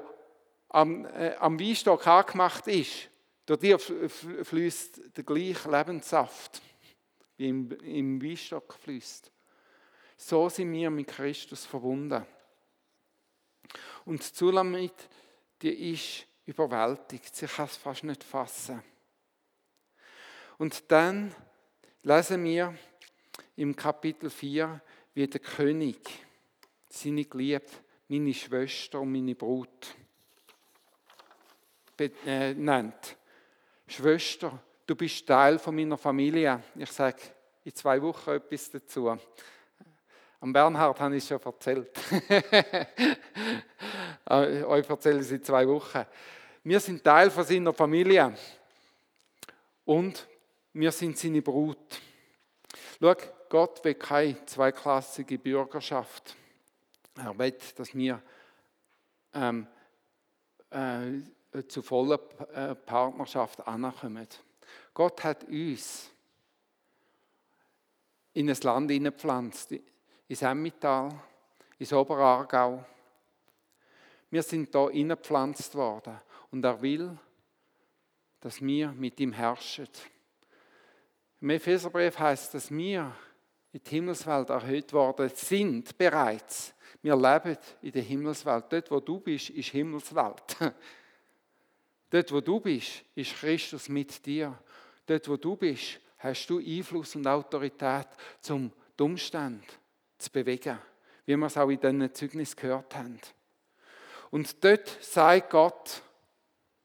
am, 0.69 1.05
äh, 1.07 1.35
am 1.41 1.59
Weinstock 1.59 2.07
angemacht 2.07 2.69
ist, 2.69 3.09
durch 3.47 3.61
die 3.61 3.79
fließt 3.79 5.17
der 5.17 5.25
gleiche 5.25 5.71
Lebenssaft, 5.71 6.61
wie 7.37 7.49
im, 7.49 7.71
im 7.81 8.21
Weinstock 8.21 8.75
fließt. 8.75 9.31
So 10.17 10.49
sind 10.49 10.73
wir 10.73 10.91
mit 10.91 11.07
Christus 11.07 11.65
verbunden. 11.65 12.27
Und 14.05 14.23
Zulamit, 14.23 15.09
die 15.63 15.93
ist 15.93 16.27
überwältigt, 16.47 17.35
sie 17.35 17.47
kann 17.47 17.67
es 17.67 17.77
fast 17.77 18.05
nicht 18.05 18.25
fassen. 18.25 18.83
Und 20.59 20.91
dann 20.91 21.35
lesen 22.03 22.45
wir 22.45 22.77
im 23.57 23.77
Kapitel 23.77 24.31
4, 24.31 24.81
wie 25.15 25.27
der 25.27 25.41
König 25.41 25.99
seine 26.89 27.25
Geliebte, 27.25 27.77
meine 28.09 28.33
Schwester 28.33 29.01
und 29.01 29.13
meine 29.13 29.35
Brut 29.35 29.97
äh, 31.99 32.55
nennt. 32.55 33.17
Schwester, 33.89 34.59
du 34.87 34.97
bist 34.97 35.27
Teil 35.27 35.59
von 35.59 35.75
meiner 35.75 35.97
Familie. 35.97 36.63
Ich 36.75 36.91
sage 36.91 37.23
in 37.65 37.75
zwei 37.75 38.03
Wochen 38.03 38.31
etwas 38.31 38.71
dazu. 38.71 39.17
Am 40.41 40.53
Bernhard 40.53 40.99
habe 40.99 41.17
ich 41.17 41.23
es 41.23 41.29
schon 41.29 41.43
erzählt. 41.43 41.91
Äh, 44.29 44.65
euch 44.65 44.91
erzähle 44.91 45.21
ich 45.21 45.27
es 45.27 45.31
in 45.31 45.45
zwei 45.45 45.69
Wochen. 45.69 46.05
Wir 46.65 46.81
sind 46.81 47.05
Teil 47.05 47.31
von 47.31 47.45
seiner 47.45 47.73
Familie. 47.73 48.37
Und 49.85 50.27
wir 50.73 50.91
sind 50.91 51.17
seine 51.17 51.43
Brut. 51.43 52.01
Schau, 53.01 53.15
Gott 53.49 53.85
will 53.85 53.95
keine 53.95 54.45
zweiklassige 54.47 55.39
Bürgerschaft. 55.39 56.35
Er 57.15 57.39
will, 57.39 57.57
dass 57.77 57.95
wir 57.95 58.21
ähm, 59.33 59.69
äh, 60.71 61.21
zu 61.65 61.83
voller 61.83 62.21
äh, 62.53 62.75
Partnerschaft 62.75 63.67
ankommen. 63.67 64.29
Gott 64.93 65.25
hat 65.25 65.45
uns 65.45 66.11
in 68.33 68.51
ein 68.51 68.57
Land 68.63 68.91
hineingepflanzt, 68.91 69.75
ins 70.29 70.43
Emmental, 70.43 71.11
ins 71.79 71.93
Oberaargau. 71.93 72.85
Wir 74.31 74.43
sind 74.43 74.75
da 74.75 74.91
hineingepflanzt 74.91 75.75
worden 75.75 76.21
und 76.51 76.65
er 76.65 76.81
will, 76.83 77.17
dass 78.41 78.61
wir 78.61 78.93
mit 78.93 79.19
ihm 79.21 79.33
herrschen. 79.33 79.89
Im 81.41 81.51
Epheserbrief 81.51 82.19
heißt, 82.19 82.55
dass 82.55 82.71
wir 82.71 83.15
in 83.73 83.83
die 83.83 83.91
Himmelswelt 83.91 84.51
erhöht 84.51 84.93
worden 84.93 85.31
sind 85.35 85.97
bereits. 85.99 86.75
Wir 87.03 87.15
leben 87.15 87.57
in 87.83 87.93
der 87.93 88.03
Himmelswelt. 88.03 88.65
Dort, 88.71 88.91
wo 88.91 89.01
du 89.01 89.21
bist, 89.21 89.51
ist 89.51 89.69
Himmelswelt. 89.69 90.57
Dort, 92.11 92.33
wo 92.33 92.41
du 92.41 92.61
bist, 92.61 93.05
ist 93.15 93.35
Christus 93.37 93.89
mit 93.89 94.25
dir. 94.25 94.57
Dort, 95.07 95.29
wo 95.29 95.37
du 95.37 95.57
bist, 95.57 96.01
hast 96.19 96.47
du 96.49 96.59
Einfluss 96.59 97.17
und 97.17 97.27
Autorität, 97.27 98.07
zum 98.41 98.73
die 98.99 99.03
Umstände 99.03 99.67
zu 100.19 100.31
bewegen, 100.31 100.79
wie 101.27 101.37
wir 101.37 101.47
es 101.47 101.57
auch 101.57 101.69
in 101.69 101.81
diesen 101.81 102.15
Zeugnis 102.15 102.57
gehört 102.57 102.95
haben. 102.95 103.21
Und 104.31 104.65
dort 104.65 104.89
sagt 105.01 105.51
Gott 105.51 106.03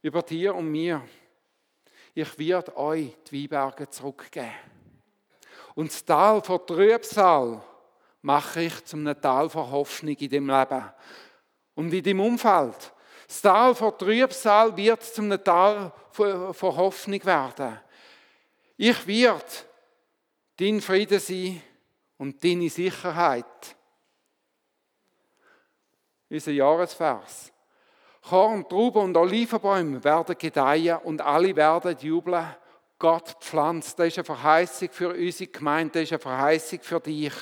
über 0.01 0.21
dir 0.21 0.55
und 0.55 0.69
mir, 0.69 1.01
ich 2.13 2.37
werde 2.37 2.75
euch 2.75 3.15
die 3.29 3.43
Weinberge 3.43 3.89
zurückgeben. 3.89 4.51
Und 5.75 5.89
das 5.89 6.03
Tal 6.03 6.41
von 6.41 6.65
Trübsal 6.65 7.63
mache 8.21 8.63
ich 8.63 8.85
zum 8.85 9.05
Tal 9.21 9.49
von 9.49 9.71
Hoffnung 9.71 10.15
in 10.15 10.29
dem 10.29 10.49
Leben 10.49 10.83
und 11.75 11.93
in 11.93 12.03
dem 12.03 12.19
Umfeld. 12.19 12.93
Das 13.31 13.41
Tal 13.41 13.73
von 13.73 13.97
Trübsal 13.97 14.75
wird 14.75 15.03
zum 15.03 15.41
Tal 15.41 15.93
von 16.11 16.53
Hoffnung 16.75 17.23
werden. 17.23 17.79
Ich 18.75 19.07
werde 19.07 19.45
dein 20.59 20.81
Friede 20.81 21.17
sein 21.17 21.61
und 22.17 22.43
deine 22.43 22.69
Sicherheit. 22.69 23.45
Unser 26.29 26.51
Jahresvers. 26.51 27.53
Korn, 28.27 28.67
Trauben 28.67 29.03
und 29.03 29.15
Olivenbäume 29.15 30.03
werden 30.03 30.37
gedeihen 30.37 30.97
und 30.97 31.21
alle 31.21 31.55
werden 31.55 31.97
jubeln. 32.01 32.53
Gott 32.99 33.37
pflanzt. 33.39 33.97
Das 33.97 34.07
ist 34.07 34.17
eine 34.17 34.25
Verheißung 34.25 34.89
für 34.91 35.09
unsere 35.11 35.49
Gemeinde, 35.49 36.01
das 36.01 36.03
ist 36.03 36.11
eine 36.11 36.19
Verheißung 36.19 36.79
für 36.81 36.99
dich. 36.99 37.33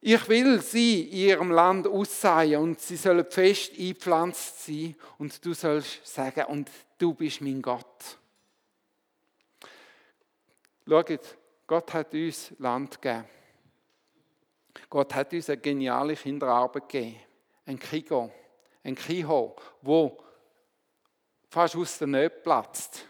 Ich 0.00 0.28
will 0.28 0.60
sie 0.62 1.02
in 1.02 1.12
ihrem 1.12 1.50
Land 1.50 1.86
aussehen 1.86 2.62
und 2.62 2.80
sie 2.80 2.96
sollen 2.96 3.26
fest 3.28 3.72
eingepflanzt 3.78 4.66
sein 4.66 4.96
und 5.18 5.44
du 5.44 5.52
sollst 5.52 6.06
sagen, 6.06 6.44
und 6.46 6.70
du 6.98 7.12
bist 7.12 7.40
mein 7.42 7.60
Gott. 7.60 8.18
Schaut, 10.88 11.36
Gott 11.66 11.92
hat 11.92 12.14
uns 12.14 12.52
Land 12.58 13.00
gegeben. 13.00 13.24
Gott 14.88 15.14
hat 15.14 15.32
uns 15.32 15.50
eine 15.50 15.60
geniale 15.60 16.16
Kinderarbeit 16.16 16.88
gegeben. 16.88 17.16
Ein 17.66 17.78
Kigo 17.78 18.32
ein 18.82 18.94
Kiho, 18.94 19.56
wo 19.82 20.18
fast 21.48 21.76
aus 21.76 21.98
der 21.98 22.08
Nähe 22.08 22.30
platzt. 22.30 23.04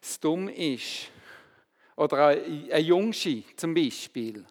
Das 0.00 0.18
dumm 0.20 0.48
ist. 0.48 1.10
Oder 1.96 2.28
ein 2.28 2.84
Jungschi 2.84 3.44
zum 3.56 3.74
Beispiel. 3.74 4.44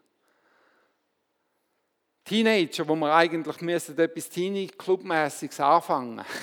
Teenager, 2.26 2.88
wo 2.88 2.96
wir 2.96 3.14
eigentlich 3.14 3.62
müssen 3.62 3.98
etwas 4.00 4.30
Teenie-Clubmäßiges 4.30 5.60
anfangen 5.60 6.26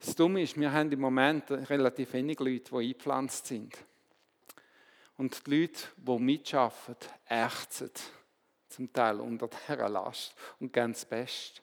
Das 0.00 0.16
Dumme 0.16 0.42
ist, 0.42 0.58
wir 0.58 0.72
haben 0.72 0.90
im 0.90 0.98
Moment 0.98 1.48
relativ 1.48 2.12
wenige 2.14 2.42
Leute, 2.42 2.72
die 2.72 2.76
eingepflanzt 2.76 3.46
sind. 3.46 3.78
Und 5.16 5.46
die 5.46 5.60
Leute, 5.60 5.80
die 5.96 6.18
mitschaffen, 6.18 6.96
ächzen 7.28 7.92
zum 8.68 8.92
Teil 8.92 9.20
unter 9.20 9.48
dieser 9.48 9.88
Last 9.88 10.34
und 10.58 10.72
ganz 10.72 11.04
best. 11.04 11.62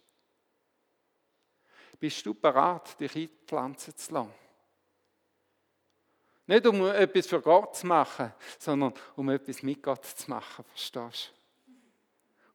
Bist 1.99 2.26
du 2.26 2.34
bereit, 2.34 2.97
dich 2.97 3.14
einpflanzen 3.14 3.97
zu 3.97 4.14
lassen? 4.14 4.34
Nicht 6.47 6.66
um 6.66 6.86
etwas 6.86 7.28
für 7.28 7.41
Gott 7.41 7.76
zu 7.76 7.88
machen, 7.88 8.32
sondern 8.57 8.93
um 9.18 9.30
etwas 9.30 9.62
mit 9.64 9.84
Gott 9.84 10.05
zu 10.05 10.30
machen, 10.30 10.64
verstehst 10.64 11.34
du? 11.34 11.39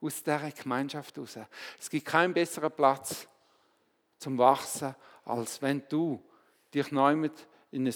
Aus 0.04 0.22
dieser 0.22 0.50
Gemeinschaft 0.50 1.16
heraus. 1.16 1.38
Es 1.80 1.88
gibt 1.88 2.04
keinen 2.04 2.34
besseren 2.34 2.70
Platz 2.70 3.26
zum 4.18 4.36
Wachsen, 4.36 4.94
als 5.24 5.62
wenn 5.62 5.82
du 5.88 6.22
dich 6.72 6.92
neu 6.92 7.16
mit 7.16 7.32
in 7.70 7.86
ein, 7.86 7.94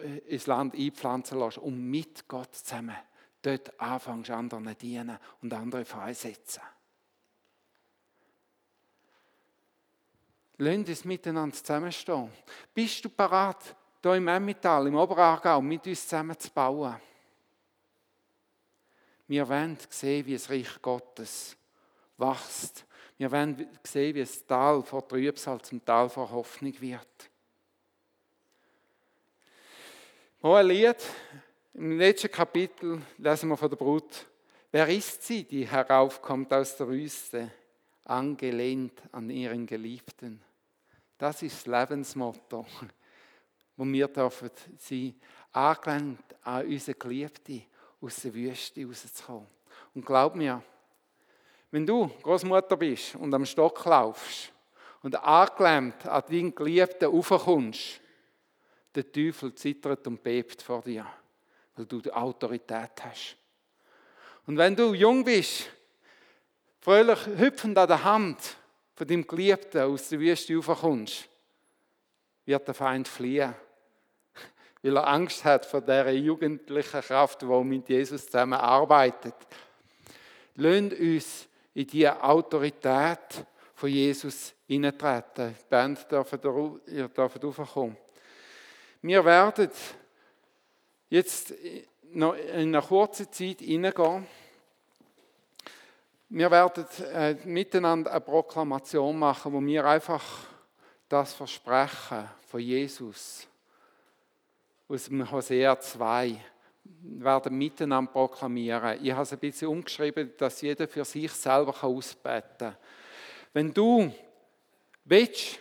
äh, 0.00 0.18
ins 0.28 0.46
Land 0.46 0.74
einpflanzen 0.74 1.38
lässt 1.40 1.58
und 1.58 1.90
mit 1.90 2.28
Gott 2.28 2.54
zusammen 2.54 2.96
dort 3.42 3.78
anfängst, 3.80 4.30
anderen 4.30 4.76
dienen 4.78 5.18
und 5.42 5.52
andere 5.52 5.84
freisetzen. 5.84 6.62
Lass 10.58 10.76
uns 10.76 11.04
miteinander 11.04 11.56
zusammenstehen. 11.56 12.30
Bist 12.72 13.04
du 13.04 13.08
bereit, 13.08 13.74
hier 14.00 14.14
im 14.14 14.28
Emmental, 14.28 14.86
im 14.86 14.94
Oberaargau, 14.94 15.60
mit 15.60 15.86
uns 15.88 16.02
zusammen 16.06 16.38
zu 16.38 16.50
bauen? 16.50 16.94
Wir 19.28 19.48
wollen 19.48 19.78
sehen, 19.88 20.26
wie 20.26 20.34
das 20.34 20.50
Reich 20.50 20.80
Gottes 20.82 21.56
wächst. 22.18 22.84
Wir 23.16 23.30
wollen 23.30 23.66
sehen, 23.84 24.14
wie 24.14 24.20
das 24.20 24.44
Tal 24.46 24.82
vor 24.82 25.06
Trübsal 25.06 25.60
zum 25.62 25.84
Tal 25.84 26.08
vor 26.08 26.30
Hoffnung 26.30 26.78
wird. 26.80 27.30
Noch 30.42 30.56
ein 30.56 30.66
Lied. 30.66 30.96
Im 31.74 31.98
letzten 31.98 32.30
Kapitel 32.30 33.00
lesen 33.16 33.48
wir 33.48 33.56
von 33.56 33.70
der 33.70 33.76
Brut. 33.76 34.26
Wer 34.70 34.88
ist 34.88 35.22
sie, 35.22 35.44
die 35.44 35.66
heraufkommt 35.66 36.52
aus 36.52 36.76
der 36.76 36.88
Wüste, 36.88 37.50
angelehnt 38.04 39.00
an 39.12 39.30
ihren 39.30 39.66
Geliebten? 39.66 40.42
Das 41.16 41.42
ist 41.42 41.66
das 41.66 41.66
Lebensmotto, 41.66 42.66
wo 43.76 43.84
wir 43.84 44.08
dürfen 44.08 44.50
sie 44.78 45.14
angelehnt 45.52 46.24
an 46.42 46.66
unsere 46.66 46.98
Geliebte 46.98 47.62
aus 48.02 48.16
der 48.16 48.34
Wüste 48.34 48.84
rauszukommen. 48.84 49.46
Und 49.94 50.04
glaub 50.04 50.34
mir, 50.34 50.62
wenn 51.70 51.86
du 51.86 52.08
Großmutter 52.22 52.76
bist 52.76 53.14
und 53.14 53.32
am 53.32 53.46
Stock 53.46 53.84
laufst 53.86 54.52
und 55.02 55.16
angelehnt 55.16 56.04
an 56.06 56.22
deinen 56.28 56.54
Geliebten 56.54 57.08
raufkommst, 57.08 58.00
der 58.94 59.10
Teufel 59.10 59.54
zittert 59.54 60.06
und 60.06 60.22
bebt 60.22 60.60
vor 60.60 60.82
dir, 60.82 61.06
weil 61.76 61.86
du 61.86 62.00
die 62.00 62.12
Autorität 62.12 63.02
hast. 63.02 63.36
Und 64.46 64.58
wenn 64.58 64.76
du 64.76 64.92
jung 64.92 65.24
bist, 65.24 65.70
fröhlich 66.80 67.26
hüpfend 67.26 67.78
an 67.78 67.88
der 67.88 68.04
Hand 68.04 68.56
von 68.94 69.06
deinem 69.06 69.26
Geliebten 69.26 69.80
aus 69.80 70.08
der 70.08 70.20
Wüste 70.20 70.54
raufkommst, 70.56 71.28
wird 72.44 72.66
der 72.66 72.74
Feind 72.74 73.08
fliehen, 73.08 73.54
weil 74.82 74.96
er 74.96 75.06
Angst 75.06 75.44
hat 75.44 75.64
vor 75.64 75.80
der 75.80 76.12
jugendlichen 76.12 77.00
Kraft, 77.00 77.42
die 77.42 77.46
mit 77.46 77.88
Jesus 77.88 78.26
zusammen 78.26 78.54
arbeitet. 78.54 79.34
Lasst 80.56 80.92
uns 80.92 81.48
in 81.74 81.86
die 81.86 82.08
Autorität 82.08 83.46
von 83.74 83.88
Jesus 83.88 84.54
hineintreten. 84.66 85.54
Die 85.58 85.68
Band 85.68 86.10
dürfen, 86.10 86.80
ihr 86.86 87.08
dürft 87.08 87.42
raufkommen. 87.42 87.96
Wir 89.00 89.24
werden 89.24 89.70
jetzt 91.08 91.54
noch 92.12 92.34
in 92.34 92.68
einer 92.68 92.82
kurzen 92.82 93.32
Zeit 93.32 93.60
hineingehen. 93.60 94.26
Wir 96.28 96.50
werden 96.50 96.86
äh, 97.12 97.34
miteinander 97.44 98.10
eine 98.10 98.20
Proklamation 98.20 99.18
machen, 99.18 99.52
wo 99.52 99.60
wir 99.60 99.84
einfach 99.84 100.22
das 101.08 101.34
Versprechen 101.34 102.28
von 102.48 102.60
Jesus 102.60 103.46
aus 104.92 105.06
dem 105.06 105.30
Hosea 105.30 105.80
2 105.80 106.36
werden 106.84 107.56
miteinander 107.56 108.12
proklamieren. 108.12 108.98
Ich 109.02 109.10
habe 109.10 109.22
es 109.22 109.32
ein 109.32 109.38
bisschen 109.38 109.68
umgeschrieben, 109.68 110.32
dass 110.36 110.60
jeder 110.60 110.86
für 110.86 111.04
sich 111.04 111.32
selber 111.32 111.74
ausbeten 111.82 112.58
kann. 112.58 112.76
Wenn 113.54 113.72
du 113.72 114.12
willst, 115.04 115.58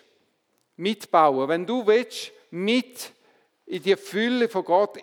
mitbauen, 0.76 1.48
wenn 1.48 1.66
du 1.66 1.88
willst, 1.88 2.32
mit 2.50 3.14
in 3.66 3.82
die 3.82 3.96
Fülle 3.96 4.50
von 4.50 4.66
Gott 4.66 4.98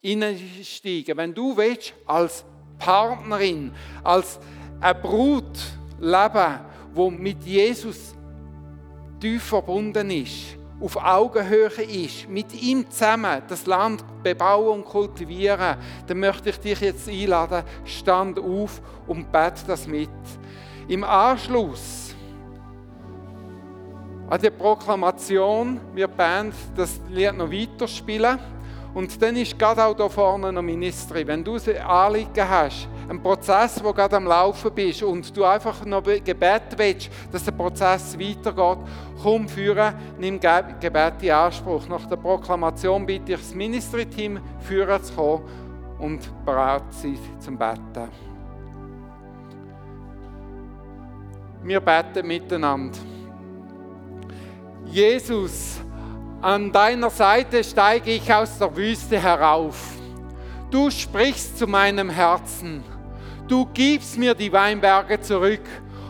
hineinsteigen. 0.00 1.16
Wenn 1.16 1.34
du 1.34 1.56
willst, 1.56 1.92
als 2.06 2.44
Partnerin, 2.78 3.74
als 4.04 4.38
eine 4.80 4.94
Brut 4.94 5.58
leben, 5.98 6.60
wo 6.92 7.10
mit 7.10 7.42
Jesus 7.42 8.14
tief 9.18 9.42
verbunden 9.42 10.08
ist, 10.10 10.55
auf 10.80 10.96
Augenhöhe 10.96 11.82
ist, 11.82 12.28
mit 12.28 12.52
ihm 12.60 12.88
zusammen 12.90 13.42
das 13.48 13.66
Land 13.66 14.04
bebauen 14.22 14.80
und 14.80 14.84
kultivieren, 14.84 15.76
dann 16.06 16.20
möchte 16.20 16.50
ich 16.50 16.60
dich 16.60 16.80
jetzt 16.80 17.08
einladen, 17.08 17.64
stand 17.84 18.38
auf 18.38 18.80
und 19.06 19.30
bete 19.32 19.62
das 19.66 19.86
mit. 19.86 20.10
Im 20.88 21.02
Anschluss 21.02 22.14
an 24.28 24.40
die 24.40 24.50
Proklamation 24.50 25.80
wir 25.94 26.08
Band 26.08 26.54
das 26.76 27.00
Lied 27.10 27.36
noch 27.36 27.50
weiterspielen. 27.50 28.38
Und 28.92 29.20
dann 29.20 29.36
ist 29.36 29.58
gerade 29.58 29.84
auch 29.84 29.94
da 29.94 30.08
vorne 30.08 30.52
noch 30.52 30.62
Ministry. 30.62 31.26
Wenn 31.26 31.44
du 31.44 31.56
ein 31.56 31.82
Anliegen 31.82 32.48
hast, 32.48 32.88
ein 33.08 33.22
Prozess, 33.22 33.82
wo 33.82 33.92
gerade 33.92 34.16
am 34.16 34.26
Laufen 34.26 34.72
bist 34.72 35.02
und 35.02 35.36
du 35.36 35.44
einfach 35.44 35.84
noch 35.84 36.02
Gebet 36.02 36.62
willst, 36.76 37.10
dass 37.30 37.44
der 37.44 37.52
Prozess 37.52 38.18
weitergeht, 38.18 38.78
komm 39.22 39.48
führen, 39.48 39.94
nimm 40.18 40.40
Gebet 40.40 41.22
in 41.22 41.30
Anspruch. 41.30 41.86
Nach 41.88 42.06
der 42.06 42.16
Proklamation 42.16 43.06
bitte 43.06 43.34
ich 43.34 43.40
das 43.40 43.54
Ministry-Team 43.54 44.40
führen 44.60 45.02
zu 45.02 45.14
kommen 45.14 45.42
und 45.98 46.44
bereit 46.44 46.84
sein 46.90 47.18
zum 47.38 47.56
Beten. 47.56 48.08
Wir 51.62 51.80
beten 51.80 52.26
miteinander. 52.26 52.98
Jesus, 54.84 55.80
an 56.40 56.70
deiner 56.70 57.10
Seite 57.10 57.64
steige 57.64 58.12
ich 58.12 58.32
aus 58.32 58.58
der 58.58 58.76
Wüste 58.76 59.20
herauf. 59.20 59.96
Du 60.70 60.90
sprichst 60.90 61.58
zu 61.58 61.66
meinem 61.66 62.10
Herzen. 62.10 62.84
Du 63.48 63.66
gibst 63.72 64.18
mir 64.18 64.34
die 64.34 64.52
Weinberge 64.52 65.20
zurück 65.20 65.62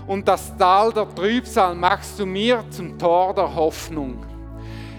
und 0.06 0.26
das 0.26 0.56
Tal 0.56 0.92
der 0.92 1.12
Trübsal 1.14 1.74
machst 1.74 2.18
du 2.18 2.26
mir 2.26 2.64
zum 2.70 2.98
Tor 2.98 3.34
der 3.34 3.54
Hoffnung. 3.54 4.24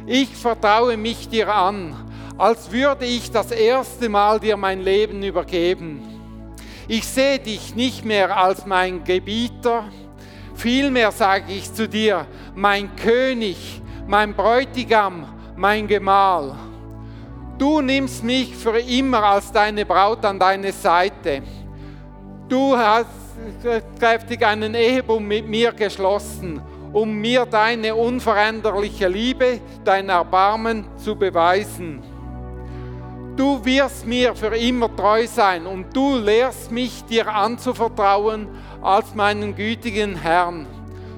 Ich 0.06 0.36
vertraue 0.36 0.98
mich 0.98 1.28
dir 1.28 1.54
an, 1.54 1.96
als 2.38 2.72
würde 2.72 3.06
ich 3.06 3.32
das 3.32 3.52
erste 3.52 4.08
Mal 4.10 4.40
dir 4.40 4.56
mein 4.56 4.82
Leben 4.82 5.24
übergeben. 5.24 6.02
Ich 6.88 7.06
sehe 7.06 7.40
dich 7.40 7.76
nicht 7.76 8.06
mehr 8.06 8.38
als 8.38 8.66
mein 8.66 9.04
Gebieter, 9.04 9.86
Vielmehr 10.58 11.12
sage 11.12 11.54
ich 11.54 11.72
zu 11.72 11.88
dir, 11.88 12.26
mein 12.56 12.96
König, 12.96 13.80
mein 14.08 14.34
Bräutigam, 14.34 15.28
mein 15.56 15.88
Gemahl. 15.88 16.56
Du 17.60 17.80
nimmst 17.80 18.24
mich 18.24 18.56
für 18.56 18.80
immer 18.80 19.22
als 19.22 19.52
deine 19.52 19.86
Braut 19.86 20.26
an 20.26 20.40
deine 20.40 20.72
Seite. 20.72 21.44
Du 22.50 22.78
hast 22.78 23.10
kräftig 24.00 24.46
einen 24.46 24.74
Ehebund 24.74 25.28
mit 25.28 25.48
mir 25.48 25.74
geschlossen, 25.74 26.62
um 26.94 27.14
mir 27.16 27.46
deine 27.46 27.94
unveränderliche 27.94 29.10
Liebe, 29.10 29.60
dein 29.84 30.08
Erbarmen 30.08 30.86
zu 30.96 31.16
beweisen. 31.16 32.02
Du 33.36 33.64
wirst 33.66 34.08
mir 34.08 34.34
für 34.34 34.56
immer 34.56 34.96
treu 34.96 35.28
sein 35.28 35.68
und 35.68 35.96
du 35.96 36.16
lehrst 36.18 36.72
mich 36.72 37.04
dir 37.04 37.28
anzuvertrauen 37.28 38.48
als 38.82 39.14
meinen 39.14 39.54
gütigen 39.54 40.16
Herrn. 40.16 40.66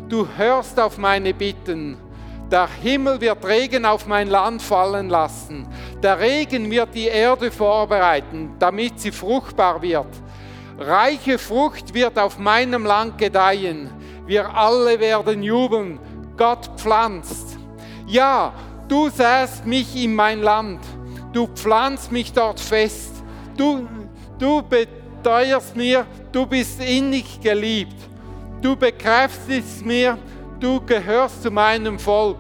Du 0.10 0.28
hörst 0.36 0.80
auf 0.80 0.98
meine 0.98 1.34
Bitten. 1.36 1.96
Der 2.52 2.68
Himmel 2.82 3.22
wird 3.22 3.46
Regen 3.46 3.86
auf 3.86 4.08
mein 4.08 4.28
Land 4.28 4.64
fallen 4.64 5.08
lassen. 5.08 5.68
Der 6.02 6.20
Regen 6.20 6.72
wird 6.72 6.96
die 6.96 7.06
Erde 7.06 7.52
vorbereiten, 7.52 8.56
damit 8.58 9.00
sie 9.00 9.12
fruchtbar 9.12 9.80
wird. 9.84 10.08
Reiche 10.80 11.38
Frucht 11.38 11.94
wird 11.94 12.18
auf 12.18 12.40
meinem 12.40 12.86
Land 12.86 13.18
gedeihen. 13.18 13.90
Wir 14.26 14.56
alle 14.56 14.98
werden 14.98 15.44
jubeln. 15.44 16.00
Gott 16.38 16.70
pflanzt. 16.78 17.58
Ja, 18.08 18.54
du 18.88 19.10
säst 19.10 19.66
mich 19.66 20.02
in 20.02 20.16
mein 20.16 20.42
Land. 20.42 20.80
Du 21.34 21.48
pflanzt 21.48 22.14
mich 22.14 22.32
dort 22.32 22.62
fest. 22.62 23.12
Du, 23.58 23.90
du 24.38 24.62
beteuerst 24.62 25.76
mir, 25.76 26.06
du 26.32 26.46
bist 26.46 26.82
innig 26.82 27.42
geliebt. 27.42 27.98
Du 28.62 28.78
bekräftigst 28.78 29.86
mir, 29.86 30.18
du 30.62 30.80
gehörst 30.80 31.44
zu 31.44 31.52
meinem 31.52 32.00
Volk. 32.00 32.40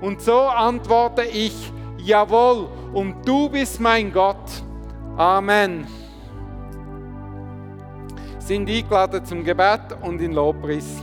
Und 0.00 0.22
so 0.22 0.38
antworte 0.38 1.22
ich, 1.24 1.72
jawohl, 1.98 2.68
und 2.92 3.26
du 3.26 3.48
bist 3.48 3.80
mein 3.80 4.12
Gott. 4.12 4.62
Amen. 5.16 6.01
Sind 8.52 8.68
eingeladen 8.68 9.24
zum 9.24 9.44
Gebet 9.44 9.96
und 10.02 10.20
in 10.20 10.32
Lobpreis. 10.32 11.02